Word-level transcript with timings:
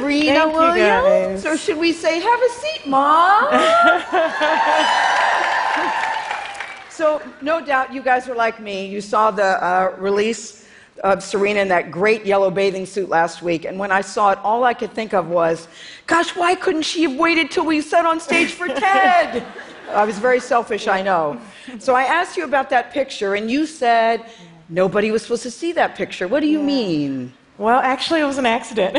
Serena 0.00 0.40
Thank 0.40 0.54
Williams. 0.54 1.46
Or 1.46 1.56
should 1.56 1.78
we 1.78 1.92
say, 1.92 2.20
have 2.20 2.42
a 2.42 2.48
seat, 2.48 2.86
Mom? 2.86 3.44
so, 6.90 7.22
no 7.42 7.64
doubt 7.64 7.92
you 7.92 8.02
guys 8.02 8.28
are 8.28 8.34
like 8.34 8.60
me. 8.60 8.86
You 8.86 9.00
saw 9.00 9.30
the 9.30 9.64
uh, 9.64 9.94
release 9.98 10.66
of 11.04 11.22
Serena 11.22 11.60
in 11.60 11.68
that 11.68 11.90
great 11.90 12.24
yellow 12.24 12.50
bathing 12.50 12.86
suit 12.86 13.08
last 13.08 13.42
week. 13.42 13.64
And 13.64 13.78
when 13.78 13.90
I 13.90 14.00
saw 14.00 14.30
it, 14.30 14.38
all 14.38 14.64
I 14.64 14.74
could 14.74 14.92
think 14.92 15.12
of 15.12 15.28
was, 15.28 15.68
gosh, 16.06 16.34
why 16.36 16.54
couldn't 16.54 16.82
she 16.82 17.02
have 17.02 17.16
waited 17.16 17.50
till 17.50 17.66
we 17.66 17.80
sat 17.80 18.06
on 18.06 18.20
stage 18.20 18.52
for 18.52 18.68
TED? 18.68 19.44
I 19.90 20.04
was 20.04 20.18
very 20.18 20.40
selfish, 20.40 20.88
I 20.88 21.02
know. 21.02 21.38
So 21.78 21.94
I 21.94 22.04
asked 22.04 22.36
you 22.36 22.44
about 22.44 22.70
that 22.70 22.92
picture, 22.92 23.34
and 23.34 23.50
you 23.50 23.66
said 23.66 24.24
nobody 24.68 25.10
was 25.10 25.22
supposed 25.22 25.42
to 25.42 25.50
see 25.50 25.72
that 25.72 25.96
picture. 25.96 26.28
What 26.28 26.40
do 26.40 26.46
you 26.46 26.62
mean? 26.62 27.32
Well, 27.58 27.80
actually, 27.80 28.20
it 28.20 28.24
was 28.24 28.38
an 28.38 28.46
accident. 28.46 28.98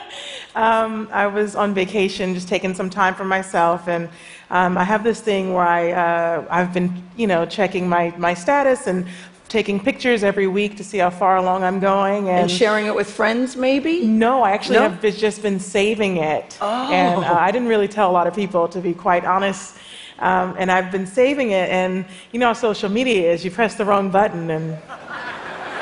um, 0.54 1.08
I 1.12 1.26
was 1.26 1.56
on 1.56 1.74
vacation, 1.74 2.34
just 2.34 2.48
taking 2.48 2.74
some 2.74 2.90
time 2.90 3.14
for 3.14 3.24
myself, 3.24 3.88
and 3.88 4.08
um, 4.50 4.76
I 4.76 4.84
have 4.84 5.02
this 5.02 5.20
thing 5.20 5.54
where 5.54 5.66
I, 5.66 5.92
uh, 5.92 6.44
I've 6.50 6.72
been, 6.74 7.02
you 7.16 7.26
know, 7.26 7.46
checking 7.46 7.88
my, 7.88 8.14
my 8.18 8.34
status 8.34 8.86
and 8.86 9.06
taking 9.48 9.80
pictures 9.80 10.22
every 10.22 10.46
week 10.46 10.76
to 10.76 10.84
see 10.84 10.98
how 10.98 11.08
far 11.08 11.36
along 11.36 11.62
I'm 11.62 11.80
going. 11.80 12.28
And 12.28 12.50
sharing 12.50 12.86
it 12.86 12.94
with 12.94 13.10
friends, 13.10 13.56
maybe? 13.56 14.06
No, 14.06 14.42
I 14.42 14.50
actually 14.50 14.76
No? 14.76 14.90
have 14.90 15.00
just 15.16 15.40
been 15.40 15.58
saving 15.58 16.18
it. 16.18 16.58
Oh. 16.60 16.92
And 16.92 17.24
uh, 17.24 17.32
I 17.32 17.50
didn't 17.50 17.68
really 17.68 17.88
tell 17.88 18.10
a 18.10 18.12
lot 18.12 18.26
of 18.26 18.34
people, 18.34 18.68
to 18.68 18.80
be 18.80 18.92
quite 18.92 19.24
honest. 19.24 19.76
Um, 20.18 20.54
and 20.58 20.70
I've 20.70 20.90
been 20.90 21.06
saving 21.06 21.50
it, 21.50 21.70
and 21.70 22.04
you 22.32 22.40
know 22.40 22.46
how 22.46 22.52
social 22.54 22.88
media 22.88 23.32
is. 23.32 23.44
You 23.44 23.50
press 23.50 23.74
the 23.74 23.84
wrong 23.84 24.10
button, 24.10 24.50
and 24.50 24.78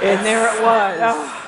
And 0.02 0.24
there 0.26 0.54
it 0.54 0.62
was. 0.62 1.00
Oh. 1.02 1.43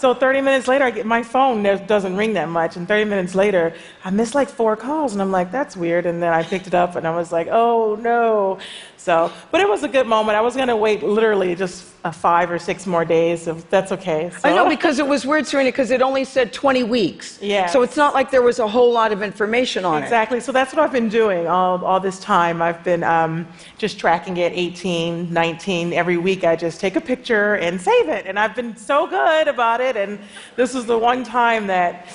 So 0.00 0.14
30 0.14 0.40
minutes 0.40 0.66
later, 0.66 0.84
I 0.86 0.90
get 0.90 1.04
my 1.04 1.22
phone 1.22 1.62
doesn't 1.62 2.16
ring 2.16 2.32
that 2.32 2.48
much, 2.48 2.76
and 2.76 2.88
30 2.88 3.04
minutes 3.04 3.34
later, 3.34 3.74
I 4.02 4.08
missed 4.08 4.34
like 4.34 4.48
four 4.48 4.74
calls, 4.74 5.12
and 5.12 5.20
I'm 5.20 5.30
like, 5.30 5.52
that's 5.52 5.76
weird. 5.76 6.06
And 6.06 6.22
then 6.22 6.32
I 6.32 6.42
picked 6.42 6.66
it 6.66 6.72
up, 6.72 6.96
and 6.96 7.06
I 7.06 7.14
was 7.14 7.32
like, 7.32 7.48
oh 7.50 7.96
no. 7.96 8.58
So, 8.96 9.30
but 9.50 9.60
it 9.60 9.68
was 9.68 9.82
a 9.82 9.88
good 9.88 10.06
moment. 10.06 10.38
I 10.38 10.40
was 10.40 10.56
gonna 10.56 10.76
wait 10.76 11.02
literally 11.02 11.54
just 11.54 11.90
five 12.12 12.50
or 12.50 12.58
six 12.58 12.86
more 12.86 13.04
days. 13.04 13.46
If 13.46 13.68
that's 13.68 13.92
okay. 13.92 14.30
So. 14.30 14.48
I 14.48 14.54
know 14.54 14.68
because 14.68 14.98
it 14.98 15.06
was 15.06 15.26
weird, 15.26 15.46
Serena, 15.46 15.68
because 15.68 15.90
it 15.90 16.00
only 16.00 16.24
said 16.24 16.52
20 16.52 16.84
weeks. 16.84 17.38
Yeah. 17.42 17.66
So 17.66 17.82
it's 17.82 17.96
not 17.96 18.14
like 18.14 18.30
there 18.30 18.42
was 18.42 18.58
a 18.58 18.66
whole 18.66 18.90
lot 18.92 19.12
of 19.12 19.22
information 19.22 19.84
on 19.84 20.02
it. 20.02 20.04
Exactly. 20.04 20.40
So 20.40 20.50
that's 20.52 20.72
what 20.72 20.82
I've 20.82 20.92
been 20.92 21.10
doing 21.10 21.46
all, 21.46 21.84
all 21.84 22.00
this 22.00 22.18
time. 22.20 22.62
I've 22.62 22.82
been 22.82 23.04
um, 23.04 23.46
just 23.76 23.98
tracking 23.98 24.38
it 24.38 24.52
18, 24.54 25.32
19. 25.32 25.92
Every 25.92 26.16
week 26.16 26.44
I 26.44 26.56
just 26.56 26.80
take 26.80 26.96
a 26.96 27.00
picture 27.00 27.54
and 27.56 27.80
save 27.80 28.08
it. 28.08 28.26
And 28.26 28.38
I've 28.38 28.54
been 28.54 28.76
so 28.76 29.06
good 29.06 29.48
about 29.48 29.80
it. 29.80 29.89
And 29.96 30.18
this 30.56 30.74
was 30.74 30.86
the 30.86 30.98
one 30.98 31.24
time 31.24 31.66
that 31.68 32.06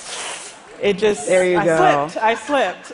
it 0.81 0.97
just. 0.97 1.27
There 1.27 1.45
you 1.49 1.57
I 1.57 1.65
go. 1.65 2.07
slipped. 2.07 2.23
I 2.23 2.35
slipped. 2.35 2.91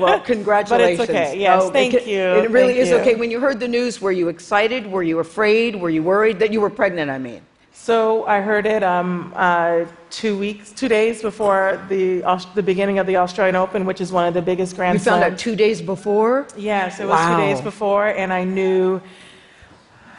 Well, 0.00 0.20
congratulations. 0.20 0.98
But 1.06 1.10
it's 1.10 1.10
okay. 1.32 1.38
Yes, 1.40 1.62
Oh, 1.62 1.70
thank 1.70 1.94
it, 1.94 2.06
you. 2.06 2.20
It 2.20 2.50
really 2.50 2.74
Thank 2.74 2.82
is 2.84 2.90
you. 2.90 2.96
okay. 2.98 3.14
When 3.16 3.30
you 3.30 3.40
heard 3.40 3.60
the 3.60 3.68
news, 3.68 4.00
were 4.00 4.12
you 4.12 4.28
excited? 4.28 4.86
Were 4.86 5.02
you 5.02 5.18
afraid? 5.20 5.76
Were 5.76 5.90
you 5.90 6.02
worried 6.02 6.38
that 6.40 6.52
you 6.52 6.60
were 6.60 6.70
pregnant? 6.70 7.10
I 7.10 7.18
mean. 7.18 7.42
So 7.72 8.26
I 8.26 8.40
heard 8.42 8.66
it 8.66 8.82
um, 8.82 9.32
uh, 9.34 9.86
two 10.10 10.36
weeks, 10.38 10.70
two 10.70 10.86
days 10.88 11.22
before 11.22 11.80
the 11.88 12.20
the 12.54 12.62
beginning 12.62 12.98
of 12.98 13.06
the 13.06 13.16
Australian 13.16 13.56
Open, 13.56 13.86
which 13.86 14.00
is 14.02 14.12
one 14.12 14.26
of 14.28 14.34
the 14.34 14.42
biggest 14.42 14.76
Grand 14.76 15.00
Slams. 15.00 15.06
You 15.06 15.22
found 15.22 15.32
out 15.32 15.38
two 15.38 15.56
days 15.56 15.80
before? 15.80 16.46
Yes, 16.56 17.00
it 17.00 17.06
was 17.06 17.18
Wow. 17.18 17.36
two 17.36 17.42
days 17.42 17.60
before, 17.62 18.06
and 18.08 18.32
I 18.32 18.44
knew 18.44 19.00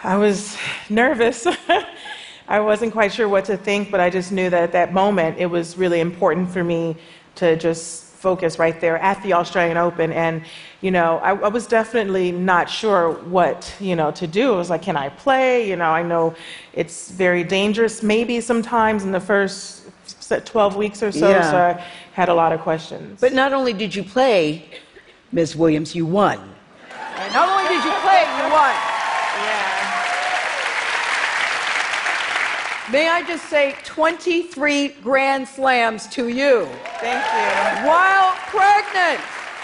I 0.03 0.17
was 0.17 0.57
nervous. 0.89 1.45
I 2.51 2.59
wasn't 2.59 2.91
quite 2.91 3.13
sure 3.13 3.29
what 3.29 3.45
to 3.45 3.55
think, 3.55 3.91
but 3.91 4.01
I 4.01 4.09
just 4.09 4.33
knew 4.33 4.49
that 4.49 4.61
at 4.61 4.73
that 4.73 4.91
moment 4.91 5.37
it 5.39 5.45
was 5.45 5.77
really 5.77 6.01
important 6.01 6.51
for 6.51 6.61
me 6.65 6.97
to 7.35 7.55
just 7.55 8.03
focus 8.03 8.59
right 8.59 8.77
there 8.81 8.97
at 8.97 9.23
the 9.23 9.31
Australian 9.31 9.77
Open. 9.77 10.11
And, 10.11 10.43
you 10.81 10.91
know, 10.91 11.19
I, 11.19 11.29
I 11.29 11.47
was 11.47 11.65
definitely 11.65 12.33
not 12.33 12.69
sure 12.69 13.13
what, 13.37 13.73
you 13.79 13.95
know, 13.95 14.11
to 14.11 14.27
do. 14.27 14.53
I 14.53 14.57
was 14.57 14.69
like, 14.69 14.81
can 14.81 14.97
I 14.97 15.07
play? 15.07 15.69
You 15.69 15.77
know, 15.77 15.91
I 15.91 16.03
know 16.03 16.35
it's 16.73 17.09
very 17.09 17.45
dangerous 17.45 18.03
maybe 18.03 18.41
sometimes 18.41 19.05
in 19.05 19.13
the 19.13 19.21
first 19.21 19.85
12 20.27 20.75
weeks 20.75 21.01
or 21.01 21.13
so, 21.13 21.29
Yeah. 21.29 21.51
so 21.51 21.57
I 21.57 21.85
had 22.11 22.27
a 22.27 22.33
lot 22.33 22.51
of 22.51 22.59
questions. 22.59 23.21
But 23.21 23.31
not 23.31 23.53
only 23.53 23.71
did 23.71 23.95
you 23.95 24.03
play, 24.03 24.65
Ms. 25.31 25.55
Williams, 25.55 25.95
you 25.95 26.05
won. 26.05 26.37
And 27.15 27.33
not 27.33 27.47
only 27.47 27.63
did 27.73 27.81
you 27.85 27.93
play, 28.03 28.21
you 28.23 28.51
won. 28.51 28.75
yeah. 29.39 29.77
May 32.91 33.07
I 33.07 33.23
just 33.25 33.45
say 33.49 33.75
23 33.85 34.89
Grand 35.01 35.47
Slams 35.47 36.07
to 36.07 36.27
you 36.27 36.65
Thank 36.99 37.23
you. 37.83 37.87
while 37.87 38.33
pregnant. 38.47 39.19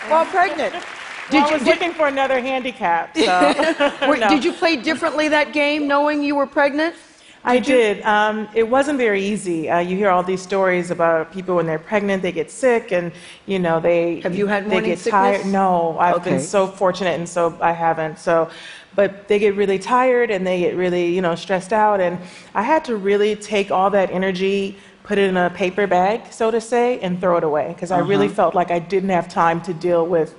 While 0.10 0.26
pregnant. 0.26 0.74
Did 1.30 1.32
Did 1.32 1.44
I 1.44 1.48
you, 1.48 1.54
was 1.56 1.64
did, 1.64 1.70
looking 1.72 1.94
for 1.94 2.08
another 2.08 2.40
handicap. 2.40 3.18
So 3.18 3.54
were- 4.08 4.16
no. 4.16 4.30
did 4.30 4.46
you 4.46 4.54
play 4.54 4.78
differently 4.78 5.28
that 5.28 5.52
game 5.52 5.86
knowing 5.86 6.24
you 6.24 6.36
were 6.36 6.48
pregnant? 6.48 6.96
I 7.44 7.60
did. 7.60 8.02
Um, 8.04 8.48
it 8.54 8.64
wasn't 8.68 8.98
very 8.98 9.22
easy. 9.24 9.70
Uh, 9.70 9.80
you 9.80 9.96
hear 9.98 10.10
all 10.10 10.24
these 10.24 10.42
stories 10.42 10.90
about 10.92 11.32
people 11.34 11.56
when 11.58 11.66
they're 11.66 11.80
pregnant, 11.80 12.22
they 12.22 12.32
get 12.34 12.50
sick, 12.52 12.92
and 12.92 13.12
you 13.46 13.58
know 13.60 13.80
they 13.80 14.20
Have 14.22 14.36
you 14.36 14.48
had 14.48 14.66
they 14.66 14.70
morning 14.70 14.90
get 14.92 15.00
sickness? 15.00 15.42
tired. 15.42 15.46
No, 15.46 15.98
I've 16.00 16.16
Okay. 16.16 16.32
been 16.32 16.40
so 16.42 16.68
fortunate, 16.68 17.18
and 17.20 17.28
so 17.28 17.58
I 17.62 17.72
haven't. 17.74 18.20
So, 18.20 18.50
but 18.98 19.28
they 19.28 19.38
get 19.38 19.56
really 19.56 19.78
tired 19.78 20.32
and 20.32 20.46
they 20.46 20.60
get 20.60 20.76
really 20.76 21.14
you 21.16 21.22
know 21.22 21.36
stressed 21.36 21.72
out, 21.72 22.02
and 22.02 22.20
I 22.54 22.64
had 22.64 22.84
to 22.86 22.98
really 22.98 23.38
take 23.38 23.72
all 23.72 23.90
that 23.92 24.12
energy. 24.12 24.78
Put 25.04 25.18
it 25.18 25.30
in 25.30 25.38
a 25.38 25.50
paper 25.50 25.88
bag, 25.88 26.34
so 26.34 26.52
to 26.52 26.60
say, 26.60 27.00
and 27.00 27.22
throw 27.22 27.38
it 27.38 27.46
away 27.46 27.70
because 27.70 27.92
I 27.92 28.00
really 28.00 28.26
mm-hmm. 28.26 28.36
felt 28.36 28.56
like 28.56 28.72
I 28.72 28.80
didn't 28.80 29.12
have 29.12 29.30
time 29.30 29.62
to 29.62 29.74
deal 29.74 30.06
with 30.06 30.36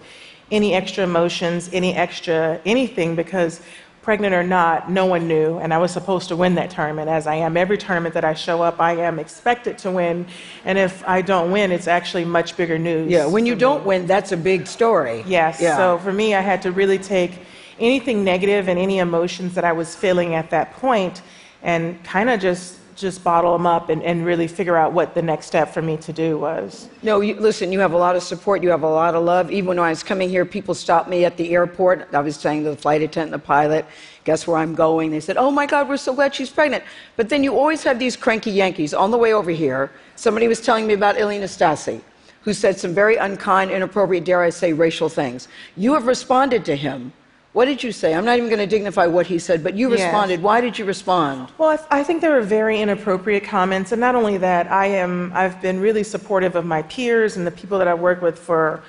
any 0.50 0.74
extra 0.74 1.04
emotions, 1.04 1.70
any 1.72 1.94
extra 1.94 2.60
anything 2.66 3.16
because 3.16 3.62
pregnant 4.02 4.34
or 4.34 4.42
not, 4.42 4.90
no 4.90 5.06
one 5.06 5.28
knew, 5.28 5.58
and 5.58 5.72
I 5.72 5.78
was 5.78 5.90
supposed 5.90 6.28
to 6.28 6.36
win 6.36 6.54
that 6.54 6.70
tournament 6.70 7.08
as 7.08 7.26
I 7.26 7.36
am. 7.36 7.56
Every 7.56 7.78
tournament 7.78 8.14
that 8.14 8.24
I 8.24 8.34
show 8.34 8.62
up, 8.62 8.80
I 8.80 8.92
am 8.92 9.18
expected 9.18 9.78
to 9.78 9.90
win, 9.90 10.26
and 10.64 10.78
if 10.78 11.06
I 11.06 11.22
don't 11.22 11.50
win, 11.50 11.70
it's 11.72 11.86
actually 11.86 12.24
much 12.24 12.56
bigger 12.56 12.78
news. 12.78 13.10
Yeah, 13.10 13.26
when 13.26 13.46
you 13.46 13.54
don't 13.54 13.84
win, 13.84 14.06
that's 14.06 14.32
a 14.32 14.36
big 14.36 14.66
story. 14.66 15.24
Yes. 15.26 15.60
Yeah. 15.60 15.76
So 15.76 15.98
for 15.98 16.12
me, 16.12 16.34
I 16.34 16.40
had 16.40 16.62
to 16.62 16.72
really 16.72 16.98
take 16.98 17.32
anything 17.80 18.24
negative 18.24 18.68
and 18.68 18.78
any 18.78 18.98
emotions 18.98 19.54
that 19.54 19.64
I 19.64 19.72
was 19.72 19.94
feeling 19.94 20.34
at 20.34 20.50
that 20.50 20.74
point 20.74 21.22
and 21.62 22.02
kind 22.04 22.30
of 22.30 22.40
just 22.40 22.78
just 22.98 23.22
bottle 23.22 23.52
them 23.52 23.66
up 23.66 23.88
and, 23.88 24.02
and 24.02 24.26
really 24.26 24.48
figure 24.48 24.76
out 24.76 24.92
what 24.92 25.14
the 25.14 25.22
next 25.22 25.46
step 25.46 25.72
for 25.72 25.80
me 25.80 25.96
to 25.96 26.12
do 26.12 26.36
was. 26.36 26.88
No, 27.02 27.20
you, 27.20 27.36
listen, 27.36 27.70
you 27.70 27.78
have 27.78 27.92
a 27.92 27.96
lot 27.96 28.16
of 28.16 28.22
support. 28.22 28.62
You 28.62 28.70
have 28.70 28.82
a 28.82 28.88
lot 28.88 29.14
of 29.14 29.22
love. 29.22 29.50
Even 29.50 29.68
when 29.68 29.78
I 29.78 29.90
was 29.90 30.02
coming 30.02 30.28
here, 30.28 30.44
people 30.44 30.74
stopped 30.74 31.08
me 31.08 31.24
at 31.24 31.36
the 31.36 31.54
airport. 31.54 32.12
I 32.12 32.20
was 32.20 32.36
saying 32.36 32.64
to 32.64 32.70
the 32.70 32.76
flight 32.76 33.00
attendant 33.00 33.30
the 33.30 33.38
pilot, 33.38 33.86
guess 34.24 34.46
where 34.46 34.56
I'm 34.56 34.74
going? 34.74 35.10
They 35.10 35.20
said, 35.20 35.36
oh 35.36 35.50
my 35.50 35.64
God, 35.64 35.88
we're 35.88 35.96
so 35.96 36.12
glad 36.12 36.34
she's 36.34 36.50
pregnant. 36.50 36.82
But 37.16 37.28
then 37.28 37.44
you 37.44 37.56
always 37.56 37.84
have 37.84 37.98
these 37.98 38.16
cranky 38.16 38.50
Yankees. 38.50 38.92
On 38.92 39.10
the 39.10 39.18
way 39.18 39.32
over 39.32 39.50
here, 39.50 39.92
somebody 40.16 40.48
was 40.48 40.60
telling 40.60 40.86
me 40.86 40.94
about 40.94 41.16
Ilie 41.16 41.38
Nastase, 41.38 42.00
who 42.42 42.52
said 42.52 42.78
some 42.78 42.94
very 42.94 43.16
unkind, 43.16 43.70
inappropriate, 43.70 44.24
dare 44.24 44.42
I 44.42 44.50
say, 44.50 44.72
racial 44.72 45.08
things. 45.08 45.46
You 45.76 45.94
have 45.94 46.06
responded 46.06 46.64
to 46.64 46.74
him. 46.74 47.12
What 47.58 47.64
did 47.64 47.82
you 47.82 47.90
say? 47.90 48.14
I'm 48.14 48.24
not 48.24 48.36
even 48.36 48.48
going 48.48 48.60
to 48.60 48.68
dignify 48.68 49.08
what 49.08 49.26
he 49.26 49.40
said, 49.40 49.64
but 49.64 49.74
you 49.74 49.90
Yes. 49.90 49.98
responded. 49.98 50.40
Why 50.40 50.60
did 50.60 50.78
you 50.78 50.84
respond? 50.84 51.48
Well, 51.58 51.70
I, 51.70 51.76
th- 51.76 51.88
I 51.90 52.04
think 52.04 52.20
there 52.20 52.30
were 52.30 52.40
very 52.40 52.80
inappropriate 52.80 53.42
comments, 53.42 53.90
and 53.90 54.00
not 54.00 54.14
only 54.14 54.36
that, 54.36 54.70
I 54.70 54.86
am 54.86 55.32
I've 55.34 55.60
been 55.60 55.80
really 55.80 56.04
supportive 56.04 56.54
of 56.54 56.64
my 56.64 56.82
peers 56.82 57.36
and 57.36 57.44
the 57.44 57.50
people 57.50 57.76
that 57.80 57.88
I 57.88 57.94
work 57.94 58.22
with 58.22 58.38
for. 58.38 58.80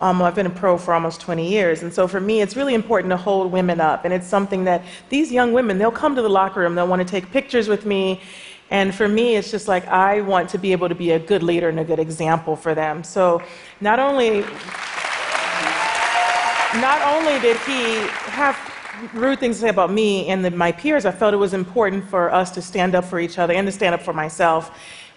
Um, 0.00 0.22
I've 0.22 0.34
been 0.34 0.46
a 0.46 0.56
pro 0.62 0.78
for 0.78 0.94
almost 0.94 1.20
20 1.20 1.46
years, 1.50 1.82
and 1.82 1.92
so 1.92 2.08
for 2.08 2.18
me, 2.18 2.40
it's 2.40 2.56
really 2.56 2.72
important 2.72 3.10
to 3.10 3.18
hold 3.18 3.52
women 3.52 3.78
up, 3.78 4.06
and 4.06 4.14
it's 4.14 4.26
something 4.26 4.64
that 4.64 4.80
these 5.10 5.30
young 5.30 5.52
women 5.52 5.76
they'll 5.76 5.90
come 5.90 6.16
to 6.16 6.22
the 6.22 6.30
locker 6.30 6.60
room, 6.60 6.76
they'll 6.76 6.88
want 6.88 7.06
to 7.06 7.08
take 7.16 7.30
pictures 7.30 7.68
with 7.68 7.84
me, 7.84 8.22
and 8.70 8.94
for 8.94 9.06
me, 9.06 9.36
it's 9.36 9.50
just 9.50 9.68
like 9.68 9.86
I 9.86 10.22
want 10.22 10.48
to 10.48 10.56
be 10.58 10.72
able 10.72 10.88
to 10.88 10.94
be 10.94 11.10
a 11.10 11.18
good 11.18 11.42
leader 11.42 11.68
and 11.68 11.78
a 11.78 11.84
good 11.84 11.98
example 11.98 12.56
for 12.56 12.74
them. 12.74 13.04
So, 13.04 13.42
not 13.82 13.98
only 13.98 14.46
not 16.76 17.00
only 17.02 17.40
did 17.40 17.56
he 17.58 17.96
have 18.30 18.56
rude 19.14 19.38
things 19.38 19.56
to 19.56 19.62
say 19.62 19.68
about 19.68 19.92
me 19.92 20.28
and 20.28 20.44
the, 20.44 20.50
my 20.50 20.72
peers, 20.72 21.06
I 21.06 21.12
felt 21.12 21.32
it 21.32 21.38
was 21.38 21.54
important 21.54 22.08
for 22.08 22.32
us 22.32 22.50
to 22.52 22.62
stand 22.62 22.94
up 22.94 23.04
for 23.04 23.18
each 23.18 23.38
other 23.38 23.54
and 23.54 23.66
to 23.66 23.72
stand 23.72 23.94
up 23.94 24.02
for 24.02 24.12
myself. 24.12 24.70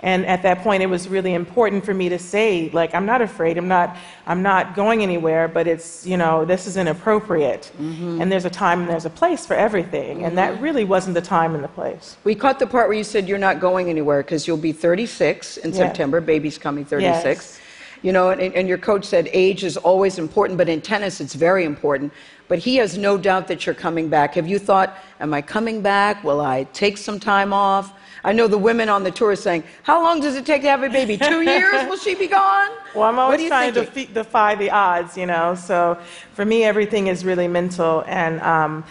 And 0.03 0.25
at 0.25 0.41
that 0.43 0.59
point, 0.63 0.81
it 0.81 0.87
was 0.87 1.07
really 1.07 1.35
important 1.35 1.85
for 1.85 1.93
me 1.93 2.09
to 2.09 2.17
say, 2.17 2.71
like, 2.73 2.95
I'm 2.95 3.05
not 3.05 3.21
afraid. 3.21 3.57
I'm 3.57 3.67
not. 3.67 3.95
I'm 4.25 4.41
not 4.41 4.73
going 4.73 5.03
anywhere. 5.03 5.47
But 5.47 5.67
it's, 5.67 6.07
you 6.07 6.17
know, 6.17 6.43
this 6.43 6.65
is 6.65 6.75
inappropriate. 6.75 7.71
Mm-hmm. 7.79 8.19
And 8.19 8.31
there's 8.31 8.45
a 8.45 8.49
time 8.49 8.81
and 8.81 8.89
there's 8.89 9.05
a 9.05 9.11
place 9.11 9.45
for 9.45 9.53
everything. 9.53 10.23
And 10.25 10.37
that 10.39 10.55
mm-hmm. 10.55 10.63
really 10.63 10.85
wasn't 10.85 11.13
the 11.13 11.21
time 11.21 11.53
and 11.53 11.63
the 11.63 11.67
place. 11.67 12.17
We 12.23 12.33
caught 12.33 12.57
the 12.57 12.65
part 12.65 12.87
where 12.87 12.97
you 12.97 13.03
said 13.03 13.27
you're 13.29 13.37
not 13.37 13.59
going 13.59 13.89
anywhere 13.89 14.23
because 14.23 14.47
you'll 14.47 14.57
be 14.57 14.71
36 14.71 15.57
in 15.57 15.69
Yeah. 15.69 15.77
September. 15.77 16.19
Baby's 16.19 16.57
coming 16.57 16.83
36. 16.83 17.23
Yes. 17.23 17.60
You 18.01 18.11
know, 18.11 18.29
and, 18.31 18.53
and 18.55 18.67
your 18.67 18.77
coach 18.77 19.05
said 19.05 19.29
age 19.31 19.63
is 19.63 19.77
always 19.77 20.17
important, 20.17 20.57
but 20.57 20.67
in 20.67 20.81
tennis 20.81 21.21
it's 21.21 21.35
very 21.35 21.65
important. 21.65 22.11
But 22.47 22.59
he 22.59 22.75
has 22.77 22.97
no 22.97 23.17
doubt 23.17 23.47
that 23.47 23.65
you're 23.65 23.75
coming 23.75 24.09
back. 24.09 24.33
Have 24.33 24.47
you 24.47 24.59
thought, 24.59 24.97
am 25.19 25.33
I 25.33 25.41
coming 25.41 25.81
back? 25.81 26.23
Will 26.23 26.41
I 26.41 26.65
take 26.73 26.97
some 26.97 27.19
time 27.19 27.53
off? 27.53 27.93
I 28.23 28.33
know 28.33 28.47
the 28.47 28.57
women 28.57 28.89
on 28.89 29.03
the 29.03 29.11
tour 29.11 29.31
are 29.31 29.35
saying, 29.35 29.63
How 29.83 30.03
long 30.03 30.19
does 30.19 30.35
it 30.35 30.45
take 30.45 30.61
to 30.61 30.69
have 30.69 30.83
a 30.83 30.89
baby? 30.89 31.17
Two 31.17 31.41
years? 31.49 31.87
Will 31.87 31.97
she 31.97 32.15
be 32.15 32.27
gone? 32.27 32.69
Well, 32.93 33.03
I'm 33.03 33.17
always 33.17 33.47
trying 33.47 33.73
to 33.73 33.85
thinking? 33.85 34.13
defy 34.13 34.55
the 34.55 34.69
odds, 34.69 35.17
you 35.17 35.25
know. 35.25 35.55
So 35.55 35.97
for 36.33 36.45
me, 36.45 36.63
everything 36.63 37.07
is 37.07 37.25
really 37.25 37.47
mental, 37.47 38.03
and 38.07 38.39
um, 38.41 38.83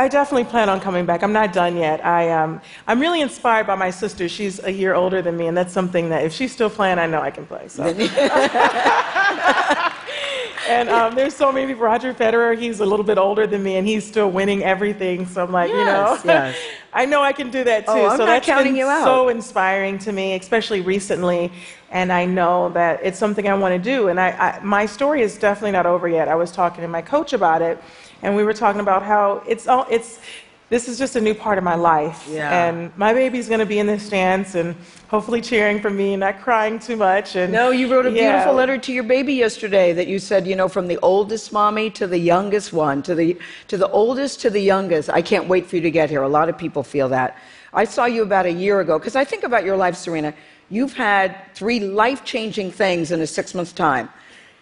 I 0.00 0.08
definitely 0.08 0.44
plan 0.44 0.70
on 0.70 0.80
coming 0.80 1.04
back. 1.04 1.22
I'm 1.22 1.34
not 1.34 1.52
done 1.52 1.76
yet. 1.76 2.02
I, 2.02 2.30
um, 2.30 2.62
I'm 2.86 3.00
really 3.00 3.20
inspired 3.20 3.66
by 3.66 3.74
my 3.74 3.90
sister. 3.90 4.30
She's 4.30 4.58
a 4.64 4.72
year 4.72 4.94
older 4.94 5.20
than 5.20 5.36
me, 5.36 5.46
and 5.46 5.54
that's 5.54 5.74
something 5.74 6.08
that 6.08 6.24
if 6.24 6.32
she's 6.32 6.52
still 6.52 6.70
playing, 6.70 6.98
I 6.98 7.06
know 7.06 7.20
I 7.20 7.30
can 7.30 7.44
play. 7.44 7.68
So. 7.68 7.84
and 10.70 10.88
um, 10.88 11.14
there's 11.14 11.36
so 11.36 11.52
many 11.52 11.66
people. 11.66 11.84
Roger 11.84 12.14
Federer, 12.14 12.58
he's 12.58 12.80
a 12.80 12.86
little 12.86 13.04
bit 13.04 13.18
older 13.18 13.46
than 13.46 13.62
me, 13.62 13.76
and 13.76 13.86
he's 13.86 14.06
still 14.06 14.30
winning 14.30 14.64
everything. 14.64 15.26
So 15.26 15.44
I'm 15.44 15.52
like, 15.52 15.70
you 15.70 15.76
know, 15.76 16.14
Yes, 16.14 16.24
yes. 16.24 16.56
I 16.94 17.04
know 17.04 17.22
I 17.22 17.32
can 17.32 17.50
do 17.50 17.62
that 17.64 17.84
too. 17.84 17.92
Oh, 17.92 18.08
I'm 18.08 18.16
so 18.16 18.24
not 18.24 18.26
that's 18.26 18.46
counting 18.46 18.72
been 18.72 18.76
you 18.76 18.86
out. 18.86 19.04
so 19.04 19.28
inspiring 19.28 19.98
to 19.98 20.12
me, 20.12 20.34
especially 20.34 20.80
recently. 20.80 21.52
And 21.90 22.12
I 22.12 22.24
know 22.24 22.68
that 22.70 23.00
it's 23.02 23.18
something 23.18 23.48
I 23.48 23.54
want 23.54 23.72
to 23.74 23.78
do. 23.78 24.08
And 24.08 24.20
I, 24.20 24.28
I, 24.30 24.60
my 24.62 24.86
story 24.86 25.22
is 25.22 25.36
definitely 25.36 25.72
not 25.72 25.86
over 25.86 26.08
yet. 26.08 26.28
I 26.28 26.36
was 26.36 26.52
talking 26.52 26.82
to 26.82 26.88
my 26.88 27.02
coach 27.02 27.32
about 27.32 27.62
it, 27.62 27.82
and 28.22 28.36
we 28.36 28.44
were 28.44 28.52
talking 28.54 28.80
about 28.80 29.02
how 29.02 29.42
it's 29.46 29.66
all 29.66 29.86
it's. 29.90 30.20
This 30.68 30.86
is 30.86 30.98
just 30.98 31.16
a 31.16 31.20
new 31.20 31.34
part 31.34 31.58
of 31.58 31.64
my 31.64 31.74
life, 31.74 32.28
Yeah. 32.30 32.68
and 32.68 32.96
my 32.96 33.12
baby's 33.12 33.48
going 33.48 33.58
to 33.58 33.66
be 33.66 33.80
in 33.80 33.88
the 33.88 33.98
stands 33.98 34.54
and 34.54 34.76
hopefully 35.08 35.40
cheering 35.40 35.80
for 35.80 35.90
me, 35.90 36.12
and 36.12 36.20
not 36.20 36.40
crying 36.40 36.78
too 36.78 36.94
much. 36.94 37.34
And 37.34 37.52
No, 37.52 37.72
you 37.72 37.90
wrote 37.92 38.06
a 38.06 38.12
Yeah. 38.12 38.30
beautiful 38.30 38.54
letter 38.54 38.78
to 38.78 38.92
your 38.92 39.02
baby 39.02 39.34
yesterday 39.34 39.92
that 39.94 40.06
you 40.06 40.20
said, 40.20 40.46
you 40.46 40.54
know, 40.54 40.68
from 40.68 40.86
the 40.86 40.96
oldest 41.02 41.52
mommy 41.52 41.90
to 41.90 42.06
the 42.06 42.18
youngest 42.18 42.72
one, 42.72 43.02
to 43.02 43.16
the 43.16 43.36
to 43.66 43.76
the 43.76 43.88
oldest 43.88 44.40
to 44.42 44.48
the 44.50 44.60
youngest. 44.60 45.10
I 45.10 45.22
can't 45.22 45.48
wait 45.48 45.66
for 45.66 45.74
you 45.74 45.82
to 45.82 45.90
get 45.90 46.08
here. 46.08 46.22
A 46.22 46.28
lot 46.28 46.48
of 46.48 46.56
people 46.56 46.84
feel 46.84 47.08
that. 47.08 47.36
I 47.74 47.82
saw 47.84 48.04
you 48.04 48.22
about 48.22 48.46
a 48.46 48.52
year 48.52 48.78
ago 48.78 48.96
because 48.96 49.16
I 49.16 49.24
think 49.24 49.42
about 49.42 49.64
your 49.64 49.76
life, 49.76 49.96
Serena. 49.96 50.34
You've 50.70 50.94
had 50.94 51.36
three 51.54 51.80
life-changing 51.80 52.70
things 52.72 53.10
in 53.10 53.20
a 53.20 53.26
six 53.26 53.54
month 53.54 53.74
time: 53.74 54.08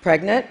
pregnant, 0.00 0.46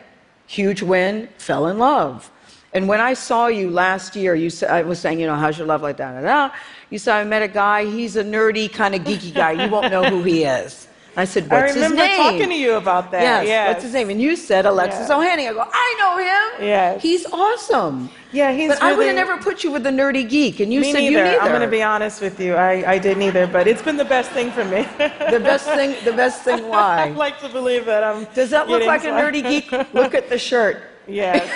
huge 0.46 0.82
win, 0.82 1.28
fell 1.38 1.68
in 1.68 1.78
love. 1.78 2.32
And 2.74 2.88
when 2.88 3.00
I 3.00 3.14
saw 3.14 3.48
you 3.48 3.70
last 3.72 4.16
year, 4.16 4.36
you 4.36 4.50
said, 4.50 4.70
I 4.70 4.84
was 4.84 5.00
saying, 5.00 5.20
you 5.20 5.26
know, 5.26 5.36
how's 5.36 5.58
your 5.58 5.66
love 5.66 5.82
life? 5.82 5.98
Da, 5.98 6.12
da, 6.14 6.22
da. 6.22 6.56
You 6.90 7.00
said, 7.00 7.16
I 7.16 7.24
met 7.24 7.42
a 7.42 7.48
guy, 7.48 7.86
he's 7.86 8.18
a 8.18 8.24
nerdy, 8.24 8.72
kind 8.72 8.94
of 8.94 9.02
geeky 9.02 9.34
guy. 9.34 9.52
You 9.64 9.72
won't 9.72 9.90
know 9.90 10.04
who 10.04 10.22
he 10.22 10.44
is. 10.44 10.88
I 11.18 11.26
said, 11.26 11.52
I 11.52 11.62
what's 11.62 11.74
his 11.74 11.82
remember 11.82 12.04
name? 12.04 12.18
talking 12.18 12.50
to 12.50 12.56
you 12.56 12.76
about 12.76 13.10
that. 13.10 13.24
Yes, 13.24 13.48
yes. 13.48 13.68
what's 13.70 13.84
his 13.84 13.94
name? 13.94 14.12
And 14.12 14.22
you 14.22 14.36
said 14.36 14.68
Alexis 14.68 15.10
Yeah. 15.10 15.16
Ohanian. 15.16 15.50
I 15.50 15.54
go, 15.54 15.66
I 15.74 15.96
know 15.98 16.18
him. 16.20 16.68
Yes. 16.68 17.02
He's 17.02 17.26
awesome. 17.26 18.12
Yeah, 18.32 18.52
he's 18.54 18.70
But 18.70 18.84
I 18.84 18.92
would 18.92 19.00
really- 19.00 19.08
have 19.08 19.16
never 19.28 19.38
put 19.42 19.64
you 19.64 19.72
with 19.72 19.82
the 19.82 19.90
nerdy 19.90 20.30
geek. 20.30 20.60
And 20.60 20.72
you 20.72 20.84
said 20.84 20.94
neither. 21.00 21.10
you 21.12 21.24
neither. 21.24 21.42
I'm 21.42 21.48
going 21.48 21.62
to 21.62 21.68
be 21.68 21.82
honest 21.82 22.22
with 22.22 22.40
you. 22.40 22.54
I, 22.54 22.92
I 22.92 22.98
didn't 23.00 23.24
either, 23.24 23.48
but 23.48 23.68
it's 23.68 23.82
been 23.82 23.98
the 23.98 24.06
best 24.06 24.30
thing 24.30 24.52
for 24.52 24.64
me. 24.64 24.84
the 25.00 25.42
best 25.44 25.66
thing, 25.66 25.96
the 26.06 26.14
best 26.14 26.44
thing 26.44 26.68
why? 26.70 27.06
I 27.06 27.10
why? 27.10 27.16
like 27.16 27.40
to 27.40 27.50
believe 27.50 27.86
that 27.86 28.04
I'm. 28.04 28.26
Does 28.36 28.52
that 28.52 28.68
look 28.70 28.86
like 28.86 29.04
a 29.04 29.08
nerdy 29.08 29.42
geek? 29.42 29.72
Look 29.94 30.14
at 30.14 30.30
the 30.30 30.38
shirt. 30.38 30.84
Yes. 31.08 31.50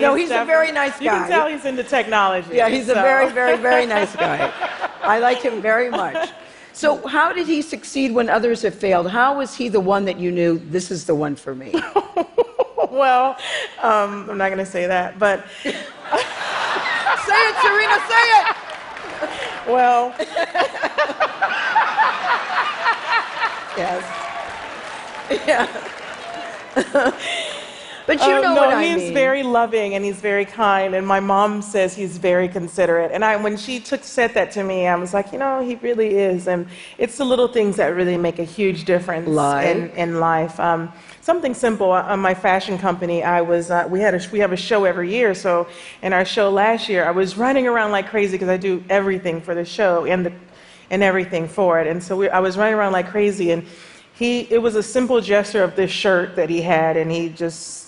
No, 0.00 0.16
he's 0.16 0.30
a 0.32 0.44
very 0.44 0.72
nice 0.72 0.98
guy. 0.98 1.04
You 1.04 1.10
can 1.10 1.28
tell 1.28 1.46
he's 1.46 1.64
into 1.66 1.84
technology. 1.84 2.56
Yeah, 2.56 2.68
he's 2.68 2.88
a 2.88 2.94
very, 2.94 3.30
very, 3.30 3.56
very 3.58 3.86
nice 3.86 4.16
guy. 4.16 4.50
I 5.02 5.20
like 5.20 5.40
him 5.40 5.62
very 5.62 5.88
much. 5.88 6.30
So, 6.74 7.06
how 7.06 7.32
did 7.32 7.46
he 7.46 7.62
succeed 7.62 8.12
when 8.12 8.28
others 8.28 8.62
have 8.62 8.74
failed? 8.74 9.08
How 9.10 9.38
was 9.38 9.54
he 9.54 9.68
the 9.68 9.78
one 9.80 10.04
that 10.06 10.18
you 10.18 10.30
knew 10.32 10.58
this 10.58 10.90
is 10.90 11.06
the 11.06 11.14
one 11.14 11.36
for 11.36 11.54
me? 11.54 11.72
Well, 12.90 13.36
um, 13.82 14.30
I'm 14.30 14.38
not 14.38 14.50
going 14.50 14.58
to 14.58 14.66
say 14.66 14.86
that, 14.86 15.18
but 15.18 15.44
say 15.64 15.70
it, 15.72 17.56
Serena, 17.60 17.98
say 18.06 18.24
it. 18.38 18.46
well, 19.66 20.14
Yes. 23.76 24.04
Yeah. 25.48 25.66
But 28.06 28.18
you 28.18 28.32
um, 28.34 28.42
know 28.42 28.54
no, 28.54 28.60
what 28.62 28.74
I 28.74 28.84
he's 28.84 28.96
mean. 28.96 29.14
very 29.14 29.42
loving 29.42 29.94
and 29.94 30.04
he's 30.04 30.20
very 30.20 30.44
kind, 30.44 30.94
and 30.94 31.06
my 31.06 31.20
mom 31.20 31.62
says 31.62 31.94
he's 31.94 32.18
very 32.18 32.48
considerate. 32.48 33.12
And 33.12 33.24
I, 33.24 33.36
when 33.36 33.56
she 33.56 33.80
took 33.80 34.04
said 34.04 34.34
that 34.34 34.52
to 34.52 34.62
me, 34.62 34.86
I 34.86 34.96
was 34.96 35.14
like, 35.14 35.32
you 35.32 35.38
know, 35.38 35.60
he 35.60 35.76
really 35.76 36.16
is, 36.16 36.46
and 36.46 36.66
it's 36.98 37.16
the 37.16 37.24
little 37.24 37.48
things 37.48 37.76
that 37.76 37.88
really 37.94 38.16
make 38.16 38.38
a 38.38 38.44
huge 38.44 38.84
difference 38.84 39.28
Like? 39.28 39.66
in 39.66 39.90
in 39.90 40.20
life. 40.20 40.60
Um, 40.60 40.92
something 41.20 41.54
simple. 41.54 41.90
On 41.90 42.20
my 42.20 42.34
fashion 42.34 42.76
company, 42.78 43.22
I 43.22 43.40
was 43.40 43.70
uh, 43.70 43.86
we 43.88 44.00
had 44.00 44.14
a, 44.14 44.20
we 44.30 44.38
have 44.40 44.52
a 44.52 44.56
show 44.56 44.84
every 44.84 45.10
year. 45.10 45.34
So 45.34 45.66
in 46.02 46.12
our 46.12 46.24
show 46.24 46.50
last 46.50 46.88
year, 46.88 47.04
I 47.04 47.10
was 47.10 47.36
running 47.36 47.66
around 47.66 47.92
like 47.92 48.08
crazy 48.08 48.32
because 48.32 48.50
I 48.50 48.58
do 48.58 48.84
everything 48.90 49.40
for 49.40 49.54
the 49.54 49.64
show 49.64 50.04
and 50.04 50.26
the 50.26 50.32
and 50.90 51.02
everything 51.02 51.48
for 51.48 51.80
it. 51.80 51.86
And 51.86 52.02
so 52.02 52.16
we, 52.16 52.28
I 52.28 52.40
was 52.40 52.58
running 52.58 52.74
around 52.74 52.92
like 52.92 53.08
crazy, 53.08 53.50
and 53.50 53.64
he 54.14 54.40
it 54.50 54.58
was 54.58 54.76
a 54.76 54.82
simple 54.82 55.20
gesture 55.20 55.64
of 55.64 55.74
this 55.74 55.90
shirt 55.90 56.36
that 56.36 56.50
he 56.50 56.60
had, 56.60 56.96
and 56.96 57.10
he 57.10 57.30
just 57.30 57.83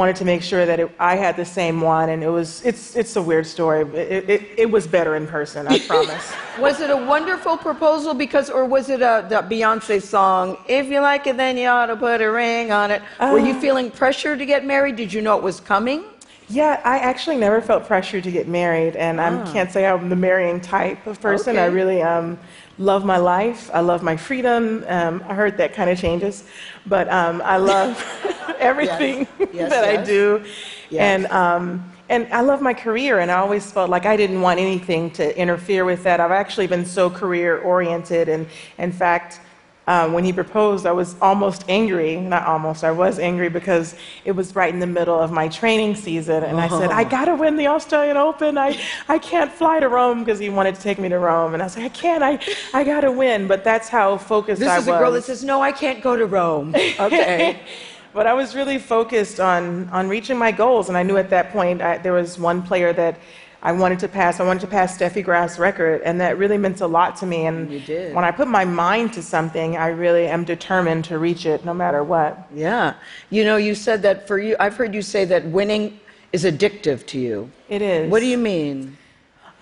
wanted 0.00 0.16
to 0.16 0.24
make 0.24 0.42
sure 0.42 0.64
that 0.64 0.80
it, 0.80 0.90
I 0.98 1.14
had 1.14 1.36
the 1.36 1.44
same 1.44 1.82
one. 1.82 2.08
And 2.08 2.24
it 2.24 2.30
was 2.30 2.64
it's 2.64 2.96
it's 2.96 3.14
a 3.16 3.22
weird 3.30 3.46
story. 3.46 3.80
It, 3.82 4.30
it, 4.34 4.42
it 4.62 4.70
was 4.76 4.86
better 4.86 5.14
in 5.14 5.26
person, 5.26 5.68
I 5.68 5.78
promise. 5.92 6.32
Was 6.58 6.80
it 6.80 6.90
a 6.90 6.96
wonderful 6.96 7.58
proposal 7.58 8.14
because, 8.14 8.48
or 8.48 8.64
was 8.64 8.88
it 8.88 9.02
a 9.02 9.26
the 9.28 9.40
Beyonce 9.52 10.00
song? 10.00 10.56
If 10.66 10.86
you 10.88 11.00
like 11.00 11.26
it, 11.26 11.36
then 11.36 11.58
you 11.58 11.68
ought 11.68 11.86
to 11.94 11.96
put 11.96 12.22
a 12.22 12.30
ring 12.30 12.72
on 12.72 12.90
it. 12.90 13.02
Were 13.20 13.38
you 13.38 13.52
Um, 13.54 13.60
feeling 13.60 13.90
pressure 13.90 14.34
to 14.38 14.46
get 14.46 14.64
married? 14.64 14.96
Did 14.96 15.12
you 15.12 15.20
know 15.20 15.36
it 15.36 15.42
was 15.42 15.60
coming? 15.60 16.00
Yeah, 16.50 16.80
I 16.84 16.98
actually 16.98 17.36
never 17.36 17.60
felt 17.60 17.86
pressure 17.86 18.20
to 18.20 18.30
get 18.30 18.48
married, 18.48 18.96
and 18.96 19.20
I 19.20 19.40
can't 19.52 19.70
say 19.70 19.86
I'm 19.86 20.08
the 20.08 20.16
marrying 20.16 20.60
type 20.60 21.06
of 21.06 21.20
person. 21.20 21.56
I 21.56 21.66
really 21.66 22.02
um, 22.02 22.38
love 22.76 23.04
my 23.04 23.18
life. 23.18 23.70
I 23.72 23.78
love 23.80 24.02
my 24.02 24.16
freedom. 24.16 24.84
Um, 24.88 25.22
I 25.28 25.34
heard 25.34 25.56
that 25.58 25.74
kind 25.74 25.88
of 25.88 25.96
changes, 25.96 26.42
but 26.86 27.08
um, 27.08 27.40
I 27.44 27.56
love 27.56 28.02
everything 28.58 29.28
Yes, 29.52 29.70
that 29.70 29.84
I 29.84 30.02
do, 30.04 30.42
Yes. 30.90 31.00
and 31.00 31.26
um, 31.32 31.92
and 32.08 32.26
I 32.32 32.40
love 32.40 32.60
my 32.60 32.74
career. 32.74 33.20
And 33.20 33.30
I 33.30 33.36
always 33.38 33.70
felt 33.70 33.88
like 33.88 34.04
I 34.04 34.16
didn't 34.16 34.40
want 34.40 34.58
anything 34.58 35.12
to 35.12 35.38
interfere 35.38 35.84
with 35.84 36.02
that. 36.02 36.18
I've 36.18 36.32
actually 36.32 36.66
been 36.66 36.84
so 36.84 37.08
career 37.10 37.58
oriented, 37.58 38.28
and 38.28 38.48
in 38.78 38.90
fact. 38.90 39.40
Um, 39.90 40.12
when 40.12 40.22
he 40.22 40.32
proposed, 40.32 40.86
I 40.86 40.92
was 40.92 41.16
almost 41.20 41.64
angry. 41.68 42.14
Not 42.14 42.46
almost, 42.46 42.84
I 42.84 42.92
was 42.92 43.18
angry 43.18 43.48
because 43.48 43.96
it 44.24 44.30
was 44.30 44.54
right 44.54 44.72
in 44.72 44.78
the 44.78 44.86
middle 44.86 45.18
of 45.18 45.32
my 45.32 45.48
training 45.48 45.96
season. 45.96 46.44
And 46.44 46.60
I 46.60 46.68
said, 46.68 46.92
I 46.92 47.02
got 47.02 47.24
to 47.24 47.34
win 47.34 47.56
the 47.56 47.66
Australian 47.66 48.16
Open. 48.16 48.56
I, 48.56 48.80
I 49.08 49.18
can't 49.18 49.50
fly 49.50 49.80
to 49.80 49.88
Rome 49.88 50.20
because 50.20 50.38
he 50.38 50.48
wanted 50.48 50.76
to 50.76 50.80
take 50.80 51.00
me 51.00 51.08
to 51.08 51.18
Rome. 51.18 51.54
And 51.54 51.60
I 51.60 51.66
was 51.66 51.76
like, 51.76 51.86
I 51.86 51.88
can't, 51.88 52.22
I, 52.22 52.38
I 52.72 52.84
got 52.84 53.00
to 53.00 53.10
win. 53.10 53.48
But 53.48 53.64
that's 53.64 53.88
how 53.88 54.16
focused 54.16 54.60
This 54.60 54.68
I 54.68 54.78
is 54.78 54.86
a 54.86 54.92
girl 54.92 55.10
that 55.10 55.24
says, 55.24 55.42
"No, 55.42 55.60
I 55.60 55.72
can't 55.72 56.00
go 56.00 56.14
to 56.14 56.24
Rome." 56.24 56.72
Okay. 56.76 57.58
but 58.14 58.28
I 58.28 58.32
was 58.32 58.54
really 58.54 58.78
focused 58.78 59.40
on, 59.40 59.88
on 59.88 60.08
reaching 60.08 60.38
my 60.38 60.52
goals. 60.52 60.88
And 60.88 60.96
I 60.96 61.02
knew 61.02 61.16
at 61.16 61.30
that 61.30 61.50
point 61.50 61.82
I, 61.82 61.98
there 61.98 62.12
was 62.12 62.38
one 62.38 62.62
player 62.62 62.92
that 62.92 63.18
I 63.62 63.72
wanted 63.72 63.98
to 64.00 64.08
pass. 64.08 64.40
I 64.40 64.44
wanted 64.44 64.60
to 64.60 64.66
pass 64.66 64.96
Steffi 64.96 65.22
Graf's 65.22 65.58
record. 65.58 66.00
And 66.02 66.20
that 66.20 66.38
really 66.38 66.56
meant 66.56 66.80
a 66.80 66.86
lot 66.86 67.16
to 67.16 67.26
me. 67.26 67.46
And 67.46 67.70
You 67.70 67.80
did. 67.80 68.14
when 68.14 68.24
I 68.24 68.30
put 68.30 68.48
my 68.48 68.64
mind 68.64 69.12
to 69.14 69.22
something, 69.22 69.76
I 69.76 69.88
really 69.88 70.26
am 70.26 70.44
determined 70.44 71.04
to 71.06 71.18
reach 71.18 71.44
it 71.46 71.64
no 71.64 71.74
matter 71.74 72.02
what. 72.02 72.48
yeah. 72.54 72.94
You 73.28 73.44
know, 73.44 73.56
you 73.56 73.74
said 73.74 74.00
that 74.02 74.26
for 74.26 74.38
you. 74.38 74.56
I've 74.58 74.76
heard 74.76 74.94
you 74.94 75.02
say 75.02 75.24
that 75.26 75.44
winning 75.46 76.00
is 76.32 76.44
addictive 76.44 77.06
to 77.08 77.18
you. 77.18 77.50
It 77.68 77.82
is. 77.82 78.10
What 78.10 78.20
do 78.20 78.26
you 78.26 78.38
mean? 78.38 78.96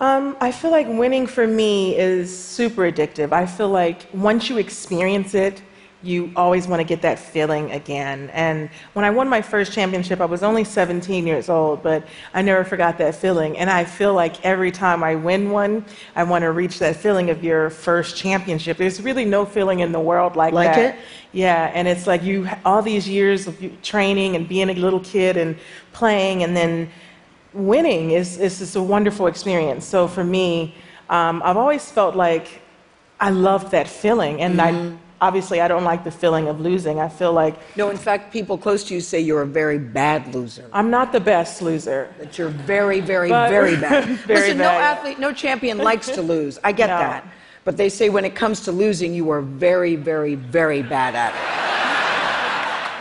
Um, 0.01 0.37
I 0.41 0.53
feel 0.53 0.71
like 0.71 0.87
winning 0.87 1.27
for 1.27 1.47
me 1.49 1.97
is 1.97 2.27
super 2.39 2.83
addictive. 2.83 3.33
I 3.33 3.47
feel 3.47 3.69
like 3.69 4.07
once 4.15 4.49
you 4.49 4.59
experience 4.59 5.35
it, 5.35 5.61
you 6.03 6.31
always 6.37 6.69
want 6.69 6.79
to 6.79 6.85
get 6.85 7.03
that 7.03 7.19
feeling 7.19 7.73
again. 7.73 8.31
And 8.33 8.71
when 8.93 9.05
I 9.05 9.11
won 9.11 9.29
my 9.29 9.43
first 9.43 9.73
championship, 9.73 10.21
I 10.21 10.27
was 10.27 10.45
only 10.45 10.63
17 10.63 11.27
years 11.27 11.49
old, 11.49 11.83
but 11.83 12.07
I 12.33 12.43
never 12.43 12.63
forgot 12.63 12.99
that 12.99 13.17
feeling. 13.17 13.59
And 13.59 13.69
I 13.69 13.85
feel 13.85 14.15
like 14.15 14.45
every 14.45 14.71
time 14.71 15.03
I 15.03 15.17
win 15.17 15.51
one, 15.51 15.85
I 16.15 16.23
want 16.23 16.43
to 16.43 16.53
reach 16.53 16.79
that 16.79 16.97
feeling 16.97 17.31
of 17.31 17.43
your 17.43 17.71
first 17.71 18.17
championship. 18.17 18.77
There's 18.77 19.03
really 19.03 19.25
no 19.25 19.45
feeling 19.45 19.81
in 19.81 19.91
the 19.91 20.01
world 20.01 20.37
like, 20.37 20.55
Like 20.55 20.75
that. 20.75 20.95
it? 20.95 21.01
Yeah, 21.33 21.71
and 21.75 21.87
it's 21.87 22.07
like 22.07 22.23
you 22.23 22.49
all 22.65 22.81
these 22.81 23.09
years 23.09 23.47
of 23.47 23.61
training 23.83 24.37
and 24.37 24.49
being 24.49 24.71
a 24.71 24.75
little 24.75 25.01
kid 25.01 25.37
and 25.37 25.57
playing, 25.93 26.43
and 26.43 26.57
then 26.57 26.91
winning 27.53 28.13
is 28.13 28.39
is 28.39 28.61
just 28.61 28.77
a 28.77 28.83
wonderful 28.83 29.27
experience. 29.27 29.85
So 29.85 30.09
for 30.09 30.25
me, 30.25 30.75
um, 31.11 31.43
I've 31.45 31.59
always 31.59 31.91
felt 31.91 32.17
like 32.17 32.63
I 33.21 33.29
loved 33.31 33.73
that 33.73 33.89
feeling, 33.89 34.41
and 34.41 34.59
I 34.61 34.97
obviously 35.21 35.61
I 35.61 35.69
don't 35.69 35.85
like 35.85 36.05
the 36.05 36.11
feeling 36.11 36.49
of 36.49 36.61
losing. 36.61 37.01
I 37.01 37.09
feel 37.09 37.33
like 37.33 37.55
No, 37.77 37.91
in 37.91 37.97
fact, 37.97 38.33
people 38.33 38.57
close 38.59 38.85
to 38.85 38.95
you 38.95 39.01
say 39.01 39.21
you're 39.21 39.43
a 39.43 39.47
very 39.47 39.79
bad 39.79 40.35
loser. 40.35 40.65
I'm 40.73 40.91
not 40.91 41.13
the 41.13 41.21
best 41.21 41.61
loser. 41.63 42.13
That 42.19 42.39
you're 42.39 42.49
very, 42.51 43.01
very, 43.01 43.29
But- 43.31 43.51
very 43.51 43.77
bad. 43.89 44.05
Very 44.05 44.41
Listen, 44.41 44.59
no 44.59 44.65
bad. 44.65 44.99
athlete, 44.99 45.19
no 45.19 45.33
champion 45.33 45.79
likes 45.79 46.09
to 46.11 46.23
lose. 46.23 46.59
I 46.65 46.73
get 46.73 46.87
No. 46.91 46.99
that. 46.99 47.25
But 47.65 47.77
they 47.77 47.89
say 47.91 48.09
when 48.09 48.25
it 48.25 48.35
comes 48.35 48.61
to 48.61 48.73
losing, 48.73 49.13
you 49.13 49.29
are 49.31 49.43
very, 49.43 49.95
very, 49.97 50.35
very 50.37 50.83
bad 50.83 51.15
at 51.15 51.35
it. 51.35 51.41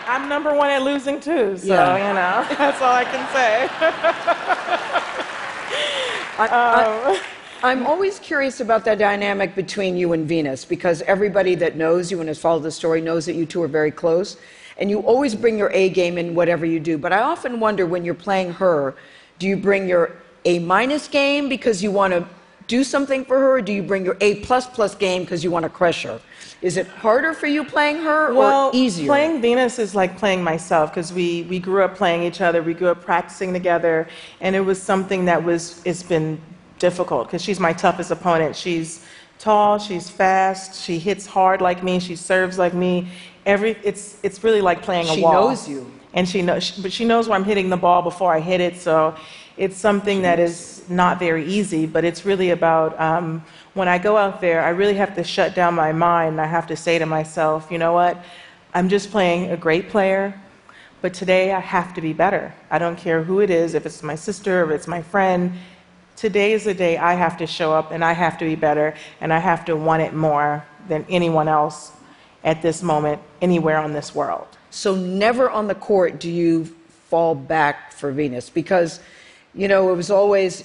I'm 0.10 0.28
number 0.30 0.54
one 0.54 0.70
at 0.70 0.82
losing 0.82 1.20
too, 1.20 1.58
so 1.58 1.68
Yeah. 1.68 1.98
you 2.08 2.14
know 2.14 2.46
that's 2.58 2.82
all 2.82 2.92
I 2.94 3.04
can 3.04 3.24
say. 3.34 3.70
I, 6.40 6.48
I, 6.48 7.12
um, 7.14 7.18
I'm 7.64 7.88
always 7.88 8.20
curious 8.20 8.60
about 8.60 8.86
that 8.86 9.00
dynamic 9.00 9.56
between 9.56 9.98
you 9.98 10.14
and 10.14 10.28
Venus 10.28 10.64
because 10.64 11.02
everybody 11.04 11.56
that 11.56 11.76
knows 11.76 12.12
you 12.12 12.20
and 12.20 12.28
has 12.28 12.38
followed 12.38 12.62
the 12.62 12.72
story 12.72 13.02
knows 13.02 13.26
that 13.26 13.34
you 13.34 13.48
two 13.48 13.64
are 13.64 13.68
very 13.68 13.90
close. 13.90 14.38
And 14.78 14.92
you 14.92 15.00
always 15.00 15.34
bring 15.34 15.58
your 15.58 15.72
A 15.72 15.90
game 15.90 16.20
in 16.20 16.36
whatever 16.36 16.68
you 16.68 16.80
do. 16.80 17.00
But 17.00 17.14
I 17.14 17.22
often 17.22 17.60
wonder 17.60 17.88
when 17.88 18.06
you're 18.06 18.14
playing 18.14 18.52
her, 18.54 18.94
do 19.40 19.48
you 19.48 19.58
bring 19.58 19.88
your 19.88 20.12
A 20.46 20.60
minus 20.60 21.08
game 21.08 21.50
because 21.50 21.82
you 21.82 21.90
want 21.90 22.14
to 22.14 22.28
do 22.68 22.84
something 22.84 23.26
for 23.26 23.40
her, 23.40 23.54
or 23.54 23.62
do 23.62 23.74
you 23.74 23.82
bring 23.82 24.06
your 24.06 24.18
A 24.22 24.36
plus 24.42 24.68
plus 24.68 24.94
game 24.94 25.24
because 25.24 25.44
you 25.44 25.50
want 25.50 25.64
to 25.64 25.70
crush 25.70 26.04
her? 26.04 26.22
Is 26.62 26.78
it 26.78 26.86
harder 26.86 27.34
for 27.34 27.48
you 27.48 27.64
playing 27.64 27.98
her 27.98 28.34
well, 28.36 28.68
or 28.68 28.72
easier? 28.76 29.08
Playing 29.08 29.42
Venus 29.42 29.80
is 29.80 29.96
like 29.96 30.18
playing 30.18 30.44
myself 30.44 30.92
because 30.92 31.12
we, 31.12 31.44
we 31.44 31.60
grew 31.60 31.84
up 31.84 31.96
playing 31.96 32.24
each 32.24 32.42
other, 32.42 32.62
we 32.62 32.74
grew 32.74 32.90
up 32.90 33.02
practicing 33.02 33.54
together, 33.54 34.08
and 34.42 34.56
it 34.56 34.60
was 34.60 34.82
something 34.82 35.26
that 35.26 35.44
was 35.44 35.82
it's 35.86 36.04
been 36.04 36.40
difficult 36.80 37.28
because 37.28 37.42
she's 37.42 37.60
my 37.60 37.74
toughest 37.74 38.12
opponent. 38.12 38.56
She's 38.56 39.06
tall, 39.40 39.80
she's 39.80 40.10
fast, 40.10 40.82
she 40.82 41.00
hits 41.00 41.26
hard 41.26 41.62
like 41.62 41.84
me, 41.84 42.00
she 42.00 42.16
serves 42.16 42.58
like 42.58 42.74
me. 42.74 43.08
Every 43.46 43.78
it's 43.84 44.18
it's 44.24 44.44
really 44.44 44.62
like 44.62 44.82
playing 44.82 45.08
a 45.08 45.16
she 45.16 45.22
wall. 45.22 45.34
She 45.34 45.48
knows 45.48 45.70
you, 45.70 45.92
and 46.14 46.28
she 46.28 46.42
knows, 46.42 46.72
but 46.72 46.92
she 46.92 47.06
knows 47.06 47.28
where 47.28 47.38
I'm 47.38 47.46
hitting 47.46 47.70
the 47.70 47.78
ball 47.78 48.02
before 48.02 48.34
I 48.34 48.40
hit 48.40 48.62
it. 48.62 48.76
So 48.78 49.16
it's 49.58 49.78
something 49.78 50.22
that 50.22 50.40
is 50.40 50.84
not 50.90 51.20
very 51.20 51.46
easy, 51.46 51.86
but 51.86 52.06
it's 52.06 52.26
really 52.26 52.52
about 52.52 53.00
um, 53.00 53.44
when 53.74 53.88
I 53.88 53.98
go 53.98 54.18
out 54.18 54.42
there, 54.42 54.64
I 54.64 54.70
really 54.70 54.96
have 54.96 55.16
to 55.16 55.24
shut 55.24 55.56
down 55.56 55.74
my 55.74 55.92
mind. 55.92 56.34
And 56.34 56.42
I 56.42 56.46
have 56.46 56.68
to 56.68 56.76
say 56.76 57.00
to 57.00 57.06
myself, 57.06 57.68
you 57.72 57.78
know 57.78 57.94
what? 57.94 58.18
I'm 58.74 58.90
just 58.90 59.12
playing 59.12 59.52
a 59.52 59.58
great 59.58 59.90
player, 59.90 60.40
but 61.02 61.14
today 61.14 61.54
I 61.54 61.60
have 61.60 61.94
to 61.96 62.02
be 62.02 62.14
better. 62.14 62.54
I 62.70 62.78
don't 62.80 62.98
care 62.98 63.24
who 63.24 63.40
it 63.40 63.50
is, 63.50 63.74
if 63.74 63.86
it's 63.86 64.04
my 64.04 64.16
sister, 64.16 64.64
if 64.66 64.72
it's 64.72 64.88
my 64.88 65.02
friend. 65.02 65.54
Today 66.18 66.54
is 66.54 66.64
the 66.64 66.74
day 66.74 66.98
I 66.98 67.14
have 67.14 67.38
to 67.38 67.46
show 67.46 67.74
up 67.74 67.92
and 67.92 68.04
I 68.04 68.12
have 68.14 68.40
to 68.40 68.46
be 68.46 68.56
better 68.56 68.96
and 69.22 69.32
I 69.32 69.38
have 69.38 69.64
to 69.66 69.76
want 69.76 70.02
it 70.02 70.16
more 70.16 70.66
than 70.90 71.06
anyone 71.10 71.48
else 71.48 71.92
at 72.44 72.64
this 72.64 72.82
moment 72.82 73.22
anywhere 73.40 73.78
on 73.78 73.94
this 73.94 74.16
world. 74.16 74.48
So, 74.72 74.96
never 74.96 75.48
on 75.48 75.68
the 75.68 75.76
court 75.76 76.20
do 76.20 76.30
you 76.30 76.66
fall 77.10 77.36
back 77.36 77.94
for 77.94 78.12
Venus 78.12 78.50
because, 78.50 79.00
you 79.54 79.68
know, 79.68 79.94
it 79.94 79.96
was 79.96 80.10
always 80.10 80.64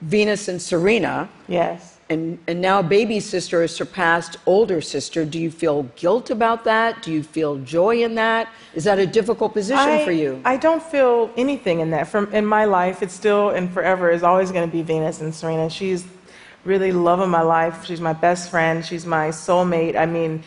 Venus 0.00 0.48
and 0.48 0.60
Serena. 0.60 1.28
Yes. 1.46 1.97
And, 2.10 2.38
and 2.46 2.60
now 2.60 2.80
baby 2.80 3.20
sister 3.20 3.60
has 3.60 3.74
surpassed 3.74 4.38
older 4.46 4.80
sister. 4.80 5.26
Do 5.26 5.38
you 5.38 5.50
feel 5.50 5.82
guilt 5.94 6.30
about 6.30 6.64
that? 6.64 7.02
Do 7.02 7.12
you 7.12 7.22
feel 7.22 7.56
joy 7.58 8.02
in 8.02 8.14
that? 8.14 8.48
Is 8.74 8.84
that 8.84 8.98
a 8.98 9.06
difficult 9.06 9.52
position 9.52 9.78
I, 9.78 10.04
for 10.04 10.12
you? 10.12 10.40
I 10.44 10.56
don't 10.56 10.82
feel 10.82 11.30
anything 11.36 11.80
in 11.80 11.90
that. 11.90 12.08
From 12.08 12.32
in 12.32 12.46
my 12.46 12.64
life, 12.64 13.02
it's 13.02 13.12
still 13.12 13.50
and 13.50 13.70
forever 13.70 14.10
is 14.10 14.22
always 14.22 14.50
going 14.50 14.66
to 14.66 14.72
be 14.72 14.82
Venus 14.82 15.20
and 15.20 15.34
Serena. 15.34 15.68
She's 15.68 16.06
really 16.64 16.92
love 16.92 17.20
of 17.20 17.28
my 17.28 17.42
life. 17.42 17.84
She's 17.84 18.00
my 18.00 18.14
best 18.14 18.50
friend. 18.50 18.84
She's 18.84 19.04
my 19.04 19.28
soulmate. 19.28 19.96
I 19.96 20.06
mean, 20.06 20.42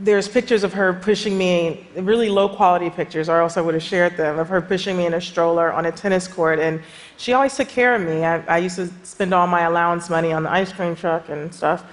there's 0.00 0.28
pictures 0.28 0.64
of 0.64 0.72
her 0.72 0.92
pushing 0.92 1.38
me, 1.38 1.86
really 1.96 2.28
low 2.28 2.48
quality 2.48 2.90
pictures, 2.90 3.28
or 3.28 3.40
else 3.40 3.56
I 3.56 3.60
would 3.60 3.74
have 3.74 3.82
shared 3.82 4.16
them, 4.16 4.38
of 4.38 4.48
her 4.48 4.60
pushing 4.60 4.96
me 4.96 5.06
in 5.06 5.14
a 5.14 5.20
stroller 5.20 5.72
on 5.72 5.86
a 5.86 5.92
tennis 5.92 6.28
court. 6.28 6.58
And 6.58 6.82
she 7.16 7.32
always 7.32 7.56
took 7.56 7.68
care 7.68 7.94
of 7.94 8.02
me. 8.02 8.24
I, 8.24 8.44
I 8.46 8.58
used 8.58 8.76
to 8.76 8.90
spend 9.02 9.32
all 9.32 9.46
my 9.46 9.62
allowance 9.62 10.10
money 10.10 10.32
on 10.32 10.42
the 10.42 10.50
ice 10.50 10.72
cream 10.72 10.96
truck 10.96 11.28
and 11.28 11.54
stuff. 11.54 11.84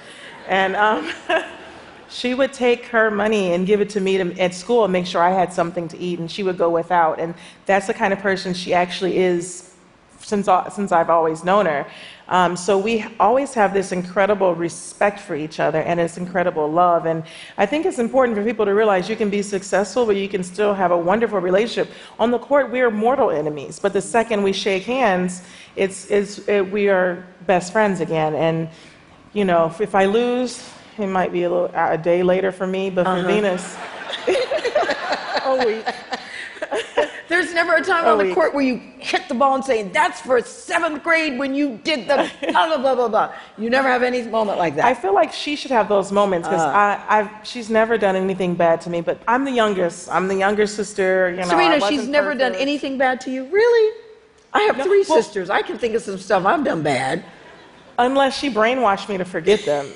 And 0.48 0.76
um, 0.76 1.12
she 2.10 2.34
would 2.34 2.52
take 2.54 2.86
her 2.88 3.12
money 3.12 3.54
and 3.54 3.66
give 3.66 3.82
it 3.82 3.90
to 3.92 4.02
me 4.02 4.18
to, 4.18 4.40
at 4.40 4.54
school 4.54 4.84
and 4.84 4.92
make 4.92 5.06
sure 5.06 5.22
I 5.22 5.30
had 5.32 5.54
something 5.54 5.88
to 5.90 5.98
eat, 5.98 6.20
and 6.20 6.30
she 6.30 6.44
would 6.44 6.58
go 6.58 6.70
without. 6.70 7.20
And 7.20 7.34
that's 7.66 7.88
the 7.88 7.94
kind 7.94 8.12
of 8.12 8.20
person 8.20 8.54
she 8.54 8.74
actually 8.74 9.18
is 9.18 9.71
since, 10.24 10.48
since 10.74 10.92
I've 10.92 11.10
always 11.10 11.44
known 11.44 11.66
her. 11.66 11.86
Um, 12.32 12.56
so 12.56 12.78
we 12.78 13.06
always 13.20 13.54
have 13.56 13.74
this 13.74 13.92
incredible 13.92 14.56
respect 14.56 15.20
for 15.20 15.36
each 15.36 15.60
other 15.60 15.82
and 15.82 16.00
this 16.00 16.18
incredible 16.18 16.72
love. 16.72 17.06
And 17.06 17.24
I 17.58 17.66
think 17.66 17.86
it's 17.86 18.00
important 18.00 18.38
for 18.38 18.44
people 18.44 18.66
to 18.66 18.74
realize 18.74 19.10
you 19.10 19.18
can 19.18 19.30
be 19.30 19.42
successful, 19.42 20.06
but 20.06 20.16
you 20.16 20.30
can 20.30 20.42
still 20.42 20.74
have 20.74 20.92
a 20.92 20.98
wonderful 20.98 21.40
relationship. 21.40 21.94
On 22.20 22.32
the 22.32 22.40
court, 22.40 22.72
we 22.72 22.80
are 22.80 22.90
mortal 22.90 23.32
enemies, 23.32 23.80
but 23.80 23.92
the 23.92 24.02
second 24.02 24.44
we 24.44 24.54
shake 24.54 24.84
hands, 24.84 25.42
it's, 25.76 26.10
it's, 26.10 26.48
it, 26.48 26.62
we 26.72 26.88
are 26.88 27.28
best 27.48 27.74
friends 27.74 28.00
again. 28.00 28.34
And, 28.36 28.70
you 29.34 29.44
know, 29.44 29.66
if, 29.66 29.82
if 29.82 29.94
I 29.94 30.06
lose, 30.06 30.70
it 30.98 31.08
might 31.08 31.34
be 31.34 31.44
a, 31.44 31.50
little, 31.50 31.72
a 31.76 31.98
day 31.98 32.24
later 32.24 32.54
for 32.54 32.66
me, 32.66 32.90
but 32.90 33.06
for 33.06 33.12
uh-huh. 33.12 33.28
Venus, 33.28 33.78
a 35.46 35.66
week. 35.66 37.08
There's 37.52 37.68
never 37.68 37.82
a 37.82 37.84
time 37.84 38.06
on 38.06 38.18
the 38.18 38.34
court 38.34 38.54
where 38.54 38.64
you 38.64 38.78
hit 39.00 39.28
the 39.28 39.34
ball 39.34 39.56
and 39.56 39.66
say, 39.66 39.84
that's 39.84 40.22
for 40.22 40.40
seventh 40.40 41.04
grade 41.04 41.38
when 41.38 41.54
you 41.54 41.82
did 41.84 42.08
the 42.08 42.32
blah, 42.50 42.68
blah, 42.68 42.78
blah, 42.78 42.96
blah, 42.96 43.08
blah. 43.10 43.34
You 43.58 43.70
never 43.70 43.90
have 43.90 44.04
any 44.04 44.22
moment 44.22 44.58
like 44.58 44.78
that. 44.78 44.86
I 44.86 44.94
feel 44.94 45.14
like 45.14 45.34
she 45.34 45.58
should 45.58 45.72
have 45.72 45.90
those 45.90 46.14
moments 46.14 46.48
because 46.48 46.62
uh, 46.62 47.44
she's 47.44 47.70
never 47.70 47.98
done 47.98 48.16
anything 48.16 48.56
bad 48.56 48.80
to 48.82 48.90
me, 48.90 49.02
but 49.02 49.22
I'm 49.28 49.44
the 49.44 49.52
youngest. 49.52 50.10
I'm 50.10 50.30
the 50.30 50.36
younger 50.36 50.66
sister. 50.66 51.32
You 51.32 51.42
know, 51.42 51.44
Serena, 51.44 51.82
she's 51.90 52.08
never 52.08 52.36
done 52.36 52.56
anything 52.56 52.98
bad 52.98 53.20
to 53.22 53.32
you? 53.32 53.44
Really? 53.48 53.98
I 54.54 54.62
have 54.62 54.78
no, 54.78 54.86
three 54.86 55.04
well, 55.10 55.22
sisters. 55.22 55.50
I 55.50 55.62
can 55.62 55.78
think 55.78 55.94
of 55.94 56.04
some 56.04 56.18
stuff 56.20 56.46
I've 56.46 56.64
done 56.64 56.84
bad. 56.84 57.26
Unless 58.00 58.38
she 58.38 58.50
brainwashed 58.50 59.10
me 59.10 59.18
to 59.18 59.26
forget 59.26 59.66
them. 59.66 59.88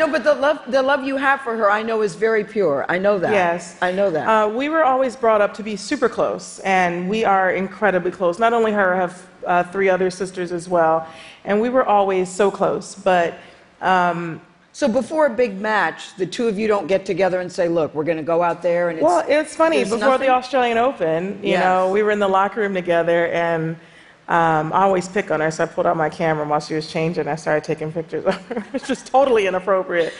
No, 0.00 0.08
but 0.10 0.24
the 0.24 0.32
love, 0.32 0.60
the 0.66 0.82
love 0.82 1.04
you 1.04 1.18
have 1.18 1.42
for 1.42 1.54
her, 1.58 1.70
I 1.70 1.82
know 1.82 2.00
is 2.00 2.14
very 2.14 2.42
pure. 2.42 2.86
I 2.88 2.96
know 2.96 3.18
that. 3.18 3.32
Yes. 3.32 3.76
I 3.82 3.92
know 3.92 4.10
that. 4.10 4.26
Uh, 4.26 4.48
we 4.48 4.70
were 4.70 4.82
always 4.82 5.14
brought 5.14 5.42
up 5.42 5.52
to 5.54 5.62
be 5.62 5.76
super 5.76 6.08
close, 6.08 6.58
and 6.60 7.06
we 7.06 7.22
are 7.22 7.50
incredibly 7.50 8.10
close. 8.10 8.38
Not 8.38 8.54
only 8.54 8.72
her, 8.72 8.94
I 8.94 8.96
have 8.96 9.28
uh, 9.46 9.62
three 9.64 9.90
other 9.90 10.10
sisters 10.10 10.52
as 10.52 10.70
well, 10.70 11.06
and 11.44 11.60
we 11.60 11.68
were 11.68 11.84
always 11.84 12.30
so 12.30 12.50
close. 12.50 12.94
But 12.94 13.34
um, 13.82 14.40
so 14.72 14.88
before 14.88 15.26
a 15.26 15.34
big 15.34 15.60
match, 15.60 16.16
the 16.16 16.26
two 16.26 16.48
of 16.48 16.58
you 16.58 16.66
don't 16.66 16.86
get 16.86 17.04
together 17.04 17.40
and 17.40 17.52
say, 17.52 17.68
"Look, 17.68 17.94
we're 17.94 18.04
going 18.04 18.16
to 18.16 18.22
go 18.22 18.42
out 18.42 18.62
there." 18.62 18.88
And 18.88 18.98
it's, 18.98 19.04
well, 19.04 19.22
it's 19.28 19.54
funny. 19.54 19.84
Before 19.84 19.98
nothing? 19.98 20.28
the 20.28 20.32
Australian 20.32 20.78
Open, 20.78 21.40
you 21.42 21.50
yes. 21.50 21.62
know, 21.62 21.92
we 21.92 22.02
were 22.02 22.10
in 22.10 22.20
the 22.20 22.28
locker 22.28 22.62
room 22.62 22.72
together, 22.72 23.26
and 23.26 23.76
um, 24.30 24.72
I 24.72 24.82
always 24.82 25.08
pick 25.08 25.32
on 25.32 25.40
her, 25.40 25.50
so 25.50 25.64
I 25.64 25.66
pulled 25.66 25.88
out 25.88 25.96
my 25.96 26.08
camera 26.08 26.46
while 26.46 26.60
she 26.60 26.74
was 26.74 26.88
changing. 26.88 27.26
I 27.26 27.34
started 27.34 27.64
taking 27.64 27.92
pictures 27.92 28.24
of 28.24 28.34
her. 28.46 28.64
It's 28.72 28.86
just 28.86 29.08
totally 29.08 29.48
inappropriate. 29.48 30.12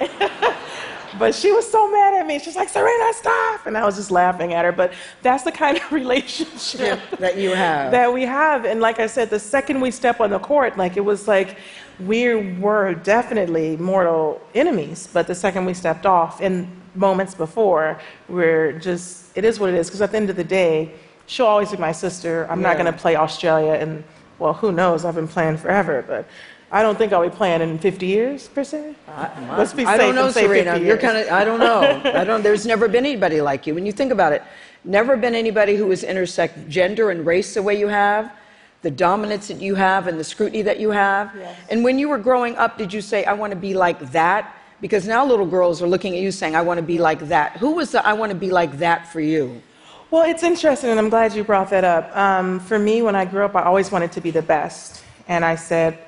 but 1.18 1.34
she 1.34 1.52
was 1.52 1.70
so 1.70 1.90
mad 1.90 2.14
at 2.14 2.26
me. 2.26 2.38
She's 2.38 2.56
like, 2.56 2.70
Serena, 2.70 3.12
stop. 3.12 3.66
And 3.66 3.76
I 3.76 3.84
was 3.84 3.96
just 3.96 4.10
laughing 4.10 4.54
at 4.54 4.64
her. 4.64 4.72
But 4.72 4.94
that's 5.20 5.42
the 5.44 5.52
kind 5.52 5.76
of 5.76 5.92
relationship 6.02 6.98
that 7.18 7.36
you 7.36 7.50
have. 7.50 7.92
That 7.92 8.10
we 8.10 8.22
have. 8.22 8.64
And 8.64 8.80
like 8.80 9.00
I 9.00 9.06
said, 9.06 9.28
the 9.28 9.38
second 9.38 9.82
we 9.82 9.90
step 9.90 10.18
on 10.18 10.30
the 10.30 10.38
court, 10.38 10.78
like 10.78 10.96
it 10.96 11.04
was 11.04 11.28
like 11.28 11.58
we 12.00 12.54
were 12.54 12.94
definitely 12.94 13.76
mortal 13.76 14.40
enemies. 14.54 15.10
But 15.12 15.26
the 15.26 15.34
second 15.34 15.66
we 15.66 15.74
stepped 15.74 16.06
off, 16.06 16.40
in 16.40 16.74
moments 16.94 17.34
before, 17.34 18.00
we're 18.30 18.78
just, 18.78 19.36
it 19.36 19.44
is 19.44 19.60
what 19.60 19.68
it 19.68 19.76
is. 19.76 19.88
Because 19.88 20.00
at 20.00 20.12
the 20.12 20.16
end 20.16 20.30
of 20.30 20.36
the 20.36 20.44
day, 20.44 20.94
she'll 21.28 21.46
always 21.46 21.70
be 21.70 21.76
my 21.76 21.92
sister. 21.92 22.46
I'm 22.50 22.60
yeah. 22.60 22.68
not 22.68 22.78
going 22.78 22.92
to 22.92 22.98
play 22.98 23.14
Australia, 23.14 23.72
and 23.72 24.02
well, 24.38 24.54
who 24.54 24.72
knows? 24.72 25.04
I've 25.04 25.14
been 25.14 25.28
playing 25.28 25.58
forever, 25.58 26.04
but 26.06 26.26
I 26.72 26.82
don't 26.82 26.98
think 26.98 27.12
I'll 27.12 27.22
be 27.22 27.34
playing 27.34 27.60
in 27.60 27.78
50 27.78 28.06
years 28.06 28.48
per 28.48 28.64
se. 28.64 28.94
I, 29.06 29.56
Let's 29.56 29.72
be 29.72 29.84
safe 29.84 29.88
I 29.88 29.96
don't 29.96 30.14
know, 30.14 30.30
Serena. 30.30 30.78
You're 30.78 30.98
kind 30.98 31.16
of. 31.16 31.28
I 31.30 31.44
don't 31.44 31.60
know. 31.60 32.02
I 32.04 32.24
don't. 32.24 32.42
There's 32.42 32.66
never 32.66 32.88
been 32.88 33.06
anybody 33.06 33.40
like 33.40 33.66
you. 33.66 33.74
When 33.74 33.86
you 33.86 33.92
think 33.92 34.10
about 34.10 34.32
it, 34.32 34.42
never 34.84 35.16
been 35.16 35.34
anybody 35.34 35.76
who 35.76 35.88
has 35.90 36.02
intersect 36.02 36.68
gender 36.68 37.10
and 37.10 37.24
race 37.24 37.54
the 37.54 37.62
way 37.62 37.78
you 37.78 37.88
have. 37.88 38.32
The 38.82 38.90
dominance 38.92 39.48
that 39.48 39.60
you 39.60 39.74
have 39.74 40.06
and 40.06 40.20
the 40.20 40.24
scrutiny 40.24 40.62
that 40.62 40.78
you 40.78 40.90
have. 40.90 41.34
Yes. 41.34 41.58
And 41.68 41.82
when 41.82 41.98
you 41.98 42.08
were 42.08 42.18
growing 42.18 42.54
up, 42.56 42.78
did 42.78 42.92
you 42.92 43.00
say, 43.00 43.24
I 43.24 43.32
want 43.32 43.50
to 43.50 43.58
be 43.58 43.74
like 43.74 43.98
that? 44.12 44.54
Because 44.80 45.04
now 45.04 45.26
little 45.26 45.46
girls 45.46 45.82
are 45.82 45.88
looking 45.88 46.14
at 46.14 46.20
you 46.20 46.30
saying, 46.30 46.54
I 46.54 46.60
want 46.60 46.78
to 46.78 46.86
be 46.86 46.98
like 46.98 47.18
that. 47.26 47.56
Who 47.56 47.72
was 47.72 47.90
the 47.90 48.06
I 48.06 48.12
want 48.12 48.30
to 48.30 48.38
be 48.38 48.50
like 48.50 48.78
that 48.78 49.10
for 49.10 49.20
you? 49.20 49.60
Well, 50.10 50.22
it's 50.22 50.42
interesting, 50.42 50.88
and 50.88 50.98
I'm 50.98 51.10
glad 51.10 51.34
you 51.34 51.44
brought 51.44 51.68
that 51.68 51.84
up. 51.84 52.16
Um, 52.16 52.60
for 52.60 52.78
me, 52.78 53.02
when 53.02 53.14
I 53.14 53.26
grew 53.26 53.44
up, 53.44 53.54
I 53.54 53.64
always 53.64 53.92
wanted 53.92 54.10
to 54.12 54.22
be 54.22 54.30
the 54.30 54.40
best. 54.40 55.04
And 55.28 55.44
I 55.44 55.54
said, 55.54 55.98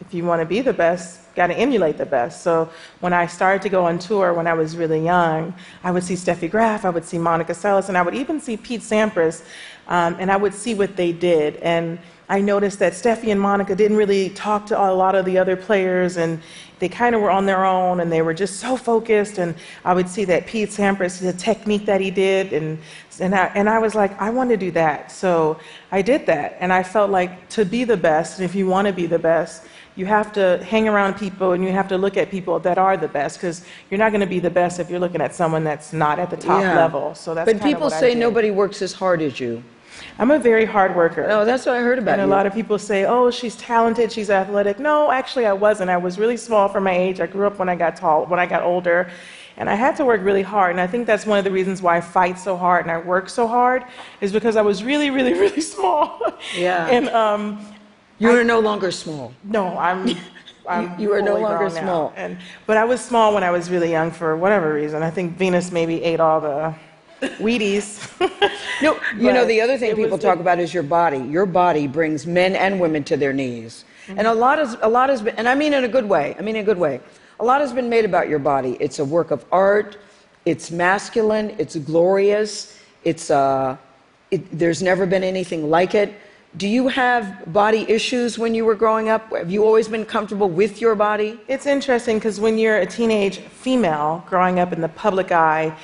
if 0.00 0.14
you 0.14 0.24
want 0.24 0.40
to 0.40 0.46
be 0.46 0.62
the 0.62 0.72
best, 0.72 1.20
got 1.34 1.48
to 1.48 1.54
emulate 1.54 1.98
the 1.98 2.06
best. 2.06 2.40
So 2.40 2.70
when 3.00 3.12
I 3.12 3.26
started 3.26 3.60
to 3.60 3.68
go 3.68 3.84
on 3.84 3.98
tour 3.98 4.32
when 4.32 4.46
I 4.46 4.54
was 4.54 4.74
really 4.74 5.04
young, 5.04 5.52
I 5.84 5.90
would 5.90 6.02
see 6.02 6.14
Steffi 6.14 6.50
Graf, 6.50 6.86
I 6.86 6.88
would 6.88 7.04
see 7.04 7.18
Monica 7.18 7.52
Seles, 7.52 7.88
and 7.88 7.98
I 7.98 8.00
would 8.00 8.14
even 8.14 8.40
see 8.40 8.56
Pete 8.56 8.80
Sampras, 8.80 9.42
um, 9.86 10.16
and 10.18 10.32
I 10.32 10.38
would 10.38 10.54
see 10.54 10.72
what 10.72 10.96
they 10.96 11.12
did. 11.12 11.56
And 11.56 11.98
I 12.28 12.40
noticed 12.40 12.80
that 12.80 12.92
Steffi 12.92 13.30
and 13.30 13.40
Monica 13.40 13.76
didn't 13.76 13.96
really 13.96 14.30
talk 14.30 14.66
to 14.66 14.80
a 14.80 14.90
lot 14.92 15.14
of 15.14 15.24
the 15.24 15.38
other 15.38 15.56
players, 15.56 16.16
and 16.16 16.40
they 16.80 16.88
kind 16.88 17.14
of 17.14 17.20
were 17.20 17.30
on 17.30 17.46
their 17.46 17.64
own, 17.64 18.00
and 18.00 18.10
they 18.10 18.22
were 18.22 18.34
just 18.34 18.58
so 18.58 18.76
focused. 18.76 19.38
And 19.38 19.54
I 19.84 19.94
would 19.94 20.08
see 20.08 20.24
that 20.24 20.46
Pete 20.46 20.70
Sampras, 20.70 21.20
the 21.20 21.32
technique 21.32 21.86
that 21.86 22.00
he 22.00 22.10
did, 22.10 22.52
and 22.52 22.78
and 23.20 23.34
I, 23.34 23.46
and 23.54 23.68
I 23.68 23.78
was 23.78 23.94
like, 23.94 24.20
I 24.20 24.30
want 24.30 24.50
to 24.50 24.56
do 24.56 24.70
that. 24.72 25.12
So 25.12 25.58
I 25.92 26.02
did 26.02 26.26
that, 26.26 26.56
and 26.58 26.72
I 26.72 26.82
felt 26.82 27.10
like 27.10 27.48
to 27.50 27.64
be 27.64 27.84
the 27.84 27.96
best, 27.96 28.38
and 28.38 28.44
if 28.44 28.54
you 28.54 28.66
want 28.66 28.86
to 28.88 28.92
be 28.92 29.06
the 29.06 29.18
best, 29.18 29.64
you 29.94 30.04
have 30.04 30.32
to 30.34 30.62
hang 30.64 30.88
around 30.88 31.14
people 31.14 31.52
and 31.52 31.64
you 31.64 31.72
have 31.72 31.88
to 31.88 31.96
look 31.96 32.18
at 32.18 32.30
people 32.30 32.60
that 32.60 32.76
are 32.76 32.98
the 32.98 33.08
best 33.08 33.38
because 33.38 33.64
you're 33.90 33.96
not 33.96 34.12
going 34.12 34.20
to 34.20 34.26
be 34.26 34.38
the 34.38 34.50
best 34.50 34.78
if 34.78 34.90
you're 34.90 35.00
looking 35.00 35.22
at 35.22 35.34
someone 35.34 35.64
that's 35.64 35.94
not 35.94 36.18
at 36.18 36.28
the 36.28 36.36
top 36.36 36.60
yeah. 36.60 36.76
level. 36.76 37.14
So 37.14 37.34
that's. 37.34 37.50
But 37.50 37.62
people 37.62 37.88
say 37.88 38.14
nobody 38.14 38.50
works 38.50 38.82
as 38.82 38.92
hard 38.92 39.22
as 39.22 39.40
you. 39.40 39.62
I'm 40.18 40.30
a 40.30 40.38
very 40.38 40.64
hard 40.64 40.96
worker. 40.96 41.26
Oh, 41.28 41.44
that's 41.44 41.66
what 41.66 41.76
I 41.76 41.80
heard 41.80 41.98
about 41.98 42.18
And 42.18 42.22
a 42.22 42.26
lot 42.26 42.46
of 42.46 42.54
people 42.54 42.78
say, 42.78 43.04
oh, 43.04 43.30
she's 43.30 43.56
talented, 43.56 44.10
she's 44.10 44.30
athletic. 44.30 44.78
No, 44.78 45.10
actually, 45.10 45.46
I 45.46 45.52
wasn't. 45.52 45.90
I 45.90 45.96
was 45.96 46.18
really 46.18 46.36
small 46.36 46.68
for 46.68 46.80
my 46.80 46.96
age. 46.96 47.20
I 47.20 47.26
grew 47.26 47.46
up 47.46 47.58
when 47.58 47.68
I 47.68 47.76
got 47.76 47.96
tall, 47.96 48.26
when 48.26 48.40
I 48.40 48.46
got 48.46 48.62
older. 48.62 49.10
And 49.58 49.70
I 49.70 49.74
had 49.74 49.96
to 49.96 50.04
work 50.04 50.22
really 50.22 50.42
hard. 50.42 50.70
And 50.72 50.80
I 50.80 50.86
think 50.86 51.06
that's 51.06 51.26
one 51.26 51.38
of 51.38 51.44
the 51.44 51.50
reasons 51.50 51.82
why 51.82 51.96
I 51.96 52.00
fight 52.00 52.38
so 52.38 52.56
hard 52.56 52.84
and 52.84 52.90
I 52.90 52.98
work 52.98 53.28
so 53.28 53.46
hard, 53.46 53.84
is 54.20 54.32
because 54.32 54.56
I 54.56 54.62
was 54.62 54.82
really, 54.84 55.10
really, 55.10 55.32
really 55.44 55.60
small. 55.60 56.20
Yeah. 56.56 56.86
and 56.86 57.08
um, 57.10 57.66
you 58.18 58.30
are 58.30 58.44
no 58.44 58.60
longer 58.60 58.90
small. 58.90 59.34
no, 59.44 59.76
I'm. 59.78 60.16
I'm 60.68 60.98
you 60.98 61.12
are 61.12 61.22
no 61.22 61.38
longer 61.38 61.70
small. 61.70 62.12
And, 62.16 62.38
but 62.66 62.76
I 62.76 62.84
was 62.84 63.00
small 63.00 63.32
when 63.32 63.44
I 63.44 63.52
was 63.52 63.70
really 63.70 63.90
young 63.90 64.10
for 64.10 64.36
whatever 64.36 64.74
reason. 64.74 65.00
I 65.00 65.10
think 65.10 65.36
Venus 65.36 65.70
maybe 65.70 66.02
ate 66.02 66.18
all 66.18 66.40
the 66.40 66.74
Wheaties. 67.38 68.02
No, 68.82 69.00
you 69.16 69.32
know, 69.32 69.46
the 69.46 69.62
other 69.62 69.78
thing 69.78 69.96
people 69.96 70.18
talk 70.18 70.38
about 70.38 70.58
is 70.58 70.74
your 70.74 70.82
body. 70.82 71.18
Your 71.18 71.46
body 71.46 71.86
brings 71.86 72.26
men 72.26 72.54
and 72.54 72.78
women 72.78 73.04
to 73.04 73.16
their 73.16 73.32
knees. 73.32 73.86
And 74.08 74.26
a 74.26 74.34
lot 74.34 74.58
is 74.58 74.76
a 74.82 74.88
lot 74.88 75.08
has 75.08 75.22
been 75.22 75.34
and 75.36 75.48
I 75.48 75.54
mean 75.54 75.72
in 75.72 75.84
a 75.84 75.88
good 75.88 76.06
way. 76.06 76.36
I 76.38 76.42
mean 76.42 76.56
in 76.56 76.62
a 76.62 76.64
good 76.64 76.78
way. 76.78 77.00
A 77.40 77.44
lot 77.44 77.60
has 77.60 77.72
been 77.72 77.88
made 77.88 78.04
about 78.04 78.28
your 78.28 78.38
body. 78.38 78.76
It's 78.78 78.98
a 78.98 79.04
work 79.04 79.30
of 79.30 79.44
art. 79.50 79.96
It's 80.44 80.70
masculine, 80.70 81.56
it's 81.58 81.76
glorious. 81.76 82.78
It's 83.02 83.30
uh 83.30 83.76
it, 84.30 84.58
there's 84.58 84.82
never 84.82 85.06
been 85.06 85.24
anything 85.24 85.70
like 85.70 85.94
it. 85.94 86.12
Do 86.56 86.68
you 86.68 86.88
have 86.88 87.52
body 87.52 87.84
issues 87.88 88.38
when 88.38 88.54
you 88.54 88.64
were 88.64 88.74
growing 88.74 89.08
up? 89.08 89.30
Have 89.30 89.50
you 89.50 89.64
always 89.64 89.88
been 89.88 90.06
comfortable 90.06 90.48
with 90.48 90.80
your 90.80 90.94
body? 90.94 91.38
It's 91.48 91.66
interesting 91.66 92.18
because 92.18 92.40
when 92.40 92.56
you're 92.56 92.78
a 92.78 92.86
teenage 92.86 93.38
female 93.38 94.24
growing 94.26 94.58
up 94.58 94.72
in 94.72 94.80
the 94.80 94.88
public 94.88 95.32
eye, 95.32 95.76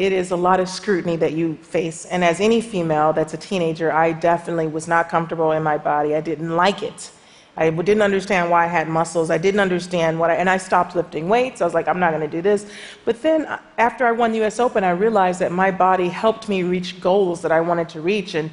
it 0.00 0.12
is 0.12 0.30
a 0.30 0.36
lot 0.36 0.60
of 0.60 0.68
scrutiny 0.68 1.16
that 1.16 1.34
you 1.34 1.56
face. 1.56 2.06
And 2.06 2.24
as 2.24 2.40
any 2.40 2.62
female 2.62 3.12
that's 3.12 3.34
a 3.34 3.36
teenager, 3.36 3.92
I 3.92 4.12
definitely 4.12 4.66
was 4.66 4.88
not 4.88 5.10
comfortable 5.10 5.52
in 5.52 5.62
my 5.62 5.76
body. 5.76 6.14
I 6.14 6.22
didn't 6.22 6.56
like 6.56 6.82
it. 6.82 7.10
I 7.54 7.68
didn't 7.68 8.00
understand 8.00 8.50
why 8.50 8.64
I 8.64 8.66
had 8.66 8.88
muscles. 8.88 9.30
I 9.30 9.36
didn't 9.36 9.60
understand 9.60 10.18
what 10.18 10.30
I, 10.30 10.36
and 10.36 10.48
I 10.48 10.56
stopped 10.56 10.96
lifting 10.96 11.28
weights. 11.28 11.60
I 11.60 11.66
was 11.66 11.74
like, 11.74 11.86
I'm 11.86 12.00
not 12.00 12.12
going 12.12 12.22
to 12.22 12.34
do 12.34 12.40
this. 12.40 12.64
But 13.04 13.20
then 13.20 13.44
uh, 13.44 13.60
after 13.76 14.06
I 14.06 14.12
won 14.12 14.32
the 14.32 14.42
US 14.46 14.58
Open, 14.58 14.84
I 14.84 14.92
realized 14.92 15.38
that 15.40 15.52
my 15.52 15.70
body 15.70 16.08
helped 16.08 16.48
me 16.48 16.62
reach 16.62 16.98
goals 17.02 17.42
that 17.42 17.52
I 17.52 17.60
wanted 17.60 17.90
to 17.90 18.00
reach. 18.00 18.34
And 18.34 18.50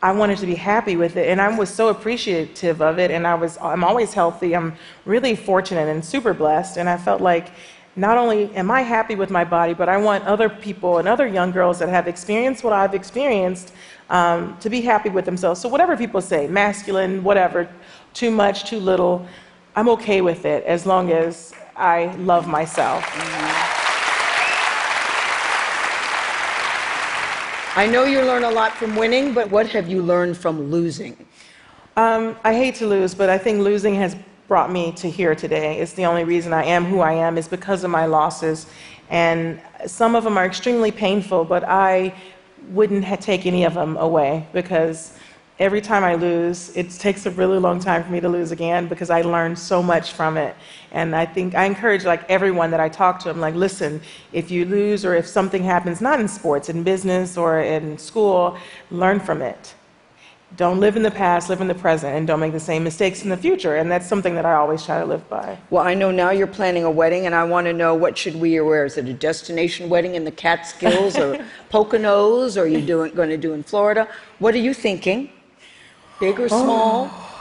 I 0.00 0.12
wanted 0.12 0.38
to 0.38 0.46
be 0.46 0.54
happy 0.54 0.94
with 0.94 1.16
it, 1.16 1.28
and 1.28 1.40
I 1.40 1.58
was 1.58 1.70
so 1.70 1.88
appreciative 1.88 2.80
of 2.80 3.00
it. 3.00 3.10
And 3.10 3.26
I 3.26 3.34
was, 3.34 3.58
I'm 3.60 3.82
always 3.82 4.12
healthy. 4.12 4.54
I'm 4.54 4.76
really 5.06 5.34
fortunate 5.34 5.88
and 5.88 6.04
super 6.04 6.34
blessed. 6.34 6.76
And 6.76 6.88
I 6.88 6.98
felt 6.98 7.20
like 7.20 7.48
not 7.96 8.18
only 8.18 8.52
am 8.54 8.70
I 8.70 8.82
happy 8.82 9.14
with 9.14 9.30
my 9.30 9.44
body, 9.44 9.72
but 9.72 9.88
I 9.88 9.96
want 9.96 10.24
other 10.24 10.48
people 10.48 10.98
and 10.98 11.06
other 11.06 11.26
young 11.26 11.52
girls 11.52 11.78
that 11.78 11.88
have 11.88 12.08
experienced 12.08 12.64
what 12.64 12.72
I've 12.72 12.94
experienced 12.94 13.72
um, 14.10 14.56
to 14.58 14.68
be 14.68 14.80
happy 14.80 15.08
with 15.10 15.24
themselves. 15.24 15.60
So 15.60 15.68
whatever 15.68 15.96
people 15.96 16.20
say, 16.20 16.46
masculine, 16.48 17.22
whatever, 17.22 17.68
too 18.12 18.30
much, 18.30 18.64
too 18.64 18.80
little, 18.80 19.26
I'm 19.76 19.88
okay 19.90 20.20
with 20.20 20.44
it 20.44 20.64
as 20.64 20.86
long 20.86 21.12
as 21.12 21.52
I 21.76 22.14
love 22.16 22.46
myself. 22.46 23.04
I 27.76 27.88
know 27.88 28.04
you 28.04 28.22
learn 28.22 28.44
a 28.44 28.50
lot 28.50 28.72
from 28.72 28.94
winning, 28.94 29.34
but 29.34 29.50
what 29.50 29.66
have 29.68 29.88
you 29.88 30.00
learned 30.00 30.36
from 30.36 30.70
losing? 30.70 31.26
Um, 31.96 32.36
I 32.44 32.54
hate 32.54 32.76
to 32.76 32.86
lose, 32.86 33.14
but 33.14 33.28
I 33.28 33.38
think 33.38 33.60
losing 33.60 33.96
has 33.96 34.16
brought 34.48 34.70
me 34.70 34.92
to 34.92 35.10
here 35.10 35.34
today. 35.34 35.78
It's 35.78 35.92
the 35.92 36.04
only 36.04 36.24
reason 36.24 36.52
I 36.52 36.64
am 36.64 36.84
who 36.84 37.00
I 37.00 37.12
am 37.12 37.38
is 37.38 37.48
because 37.48 37.84
of 37.84 37.90
my 37.90 38.06
losses. 38.06 38.66
And 39.10 39.60
some 39.86 40.14
of 40.14 40.24
them 40.24 40.36
are 40.36 40.44
extremely 40.44 40.90
painful, 40.90 41.44
but 41.44 41.64
I 41.64 42.14
wouldn't 42.68 43.04
take 43.20 43.46
any 43.46 43.64
of 43.64 43.74
them 43.74 43.96
away 43.96 44.46
because 44.52 45.18
every 45.58 45.80
time 45.80 46.02
I 46.02 46.14
lose, 46.14 46.76
it 46.76 46.90
takes 46.90 47.26
a 47.26 47.30
really 47.30 47.58
long 47.58 47.78
time 47.78 48.02
for 48.02 48.10
me 48.10 48.20
to 48.20 48.28
lose 48.28 48.50
again 48.50 48.88
because 48.88 49.10
I 49.10 49.22
learn 49.22 49.54
so 49.54 49.82
much 49.82 50.12
from 50.12 50.36
it. 50.36 50.56
And 50.90 51.14
I 51.14 51.26
think 51.26 51.54
I 51.54 51.64
encourage 51.64 52.04
like 52.04 52.28
everyone 52.28 52.70
that 52.72 52.80
I 52.80 52.88
talk 52.88 53.20
to, 53.20 53.30
I'm 53.30 53.40
like, 53.40 53.54
listen, 53.54 54.00
if 54.32 54.50
you 54.50 54.64
lose 54.64 55.04
or 55.04 55.14
if 55.14 55.26
something 55.26 55.62
happens, 55.62 56.00
not 56.00 56.20
in 56.20 56.28
sports, 56.28 56.68
in 56.68 56.82
business 56.82 57.36
or 57.36 57.60
in 57.60 57.98
school, 57.98 58.58
learn 58.90 59.20
from 59.20 59.42
it. 59.42 59.74
Don't 60.56 60.78
live 60.78 60.96
in 60.96 61.02
the 61.02 61.10
past, 61.10 61.48
live 61.48 61.60
in 61.60 61.68
the 61.68 61.74
present, 61.74 62.16
and 62.16 62.26
don't 62.26 62.38
make 62.38 62.52
the 62.52 62.60
same 62.60 62.84
mistakes 62.84 63.24
in 63.24 63.30
the 63.30 63.36
future. 63.36 63.76
And 63.76 63.90
that's 63.90 64.06
something 64.06 64.34
that 64.36 64.46
I 64.46 64.54
always 64.54 64.84
try 64.84 65.00
to 65.00 65.04
live 65.04 65.28
by. 65.28 65.58
Well, 65.70 65.82
I 65.82 65.94
know 65.94 66.10
now 66.10 66.30
you're 66.30 66.46
planning 66.46 66.84
a 66.84 66.90
wedding, 66.90 67.26
and 67.26 67.34
I 67.34 67.42
want 67.44 67.66
to 67.66 67.72
know 67.72 67.94
what 67.94 68.16
should 68.16 68.36
we 68.36 68.60
wear? 68.60 68.84
Is 68.84 68.96
it 68.96 69.08
a 69.08 69.14
destination 69.14 69.88
wedding 69.88 70.14
in 70.14 70.24
the 70.24 70.30
Catskills 70.30 71.16
or 71.16 71.44
Poconos, 71.70 72.56
or 72.56 72.62
are 72.62 72.66
you 72.66 72.80
doing, 72.80 73.12
going 73.14 73.30
to 73.30 73.36
do 73.36 73.52
in 73.52 73.62
Florida? 73.62 74.06
What 74.38 74.54
are 74.54 74.58
you 74.58 74.74
thinking? 74.74 75.30
Big 76.20 76.38
or 76.38 76.44
oh. 76.44 76.48
small? 76.48 77.33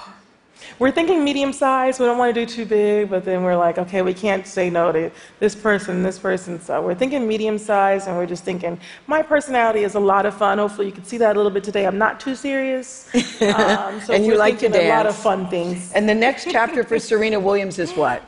We're 0.83 0.91
thinking 0.91 1.23
medium 1.23 1.53
size. 1.53 1.97
We 1.97 2.05
don't 2.07 2.17
want 2.17 2.35
to 2.35 2.45
do 2.45 2.45
too 2.45 2.65
big, 2.65 3.09
but 3.09 3.23
then 3.23 3.41
we're 3.41 3.55
like, 3.55 3.77
okay, 3.77 4.01
we 4.01 4.13
can't 4.13 4.45
say 4.45 4.69
no 4.69 4.91
to 4.91 5.11
this 5.39 5.55
person, 5.55 6.03
this 6.03 6.19
person. 6.19 6.59
So 6.59 6.81
we're 6.81 6.93
thinking 6.93 7.25
medium 7.25 7.57
size, 7.57 8.07
and 8.07 8.17
we're 8.17 8.25
just 8.25 8.43
thinking, 8.43 8.77
my 9.07 9.21
personality 9.21 9.85
is 9.85 9.95
a 9.95 9.99
lot 10.01 10.25
of 10.25 10.33
fun. 10.35 10.57
Hopefully, 10.57 10.87
you 10.87 10.91
can 10.91 11.05
see 11.05 11.15
that 11.19 11.37
a 11.37 11.39
little 11.39 11.53
bit 11.53 11.63
today. 11.63 11.87
I'm 11.87 11.97
not 11.97 12.19
too 12.19 12.35
serious. 12.35 13.09
Um, 13.43 14.01
so 14.01 14.13
And 14.13 14.25
you 14.25 14.35
like 14.35 14.55
to 14.55 14.69
thinking 14.69 14.87
a 14.87 14.89
lot 14.89 15.05
of 15.05 15.15
fun 15.15 15.47
things. 15.47 15.93
And 15.93 16.07
the 16.07 16.13
next 16.13 16.51
chapter 16.51 16.83
for 16.83 16.99
Serena 17.09 17.39
Williams 17.39 17.79
is 17.79 17.93
what? 17.93 18.21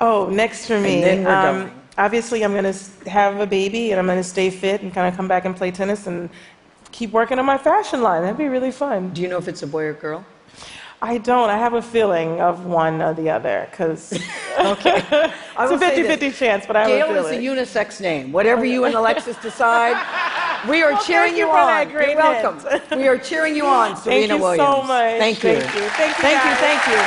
Oh, 0.00 0.30
next 0.30 0.66
for 0.66 0.80
me. 0.80 1.02
then 1.02 1.24
we're 1.24 1.42
going. 1.42 1.82
Obviously, 1.98 2.42
I'm 2.42 2.52
going 2.52 2.72
to 2.72 3.10
have 3.10 3.38
a 3.40 3.46
baby, 3.46 3.90
and 3.90 4.00
I'm 4.00 4.06
going 4.06 4.18
to 4.18 4.24
stay 4.24 4.48
fit 4.48 4.80
and 4.80 4.94
kind 4.94 5.08
of 5.08 5.14
come 5.14 5.28
back 5.28 5.44
and 5.44 5.54
play 5.54 5.70
tennis 5.70 6.06
and 6.06 6.30
keep 6.90 7.10
working 7.12 7.38
on 7.38 7.44
my 7.44 7.58
fashion 7.58 8.00
line. 8.00 8.22
That'd 8.22 8.38
be 8.38 8.48
really 8.48 8.72
fun. 8.72 9.10
Do 9.12 9.20
you 9.20 9.28
know 9.28 9.36
if 9.36 9.46
it's 9.46 9.62
a 9.62 9.66
boy 9.66 9.84
or 9.84 9.92
girl? 9.92 10.24
I 11.02 11.18
don't. 11.18 11.50
I 11.50 11.58
have 11.58 11.74
a 11.74 11.82
feeling 11.82 12.40
of 12.40 12.64
one 12.66 13.02
or 13.02 13.12
the 13.14 13.28
other 13.30 13.68
because 13.70 14.12
Okay. 14.58 15.02
It's 15.58 15.72
a 15.72 15.78
50 15.78 16.02
50 16.02 16.30
chance, 16.32 16.66
but 16.66 16.76
I 16.76 16.88
have 16.88 17.08
Gayle 17.08 17.16
a 17.16 17.30
is 17.30 17.36
a 17.38 17.40
unisex 17.40 18.00
name. 18.00 18.32
Whatever 18.32 18.64
you 18.64 18.84
and 18.84 18.94
Alexis 19.02 19.36
decide, 19.38 19.96
we 20.68 20.82
are 20.82 20.92
Well, 20.92 21.02
cheering 21.02 21.34
you 21.34 21.46
you 21.46 21.50
on. 21.50 21.90
You're 21.90 22.14
welcome. 22.16 22.98
we 22.98 23.08
are 23.08 23.18
cheering 23.18 23.54
you 23.56 23.66
on, 23.66 23.96
Serena 23.96 24.28
Thank 24.28 24.30
you 24.38 24.42
Williams. 24.42 24.68
so 24.68 24.82
much. 24.82 25.18
Thank 25.18 25.42
you. 25.44 25.60
Thank 25.60 25.74
you. 25.74 25.80
Thank 25.90 26.16
you, 26.16 26.22
Thank 26.22 26.44
you. 26.44 26.54
Thank 26.56 26.86
you. 26.88 26.98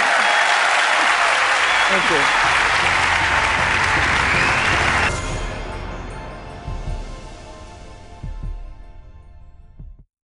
Thank 1.90 2.12
you. 2.12 2.39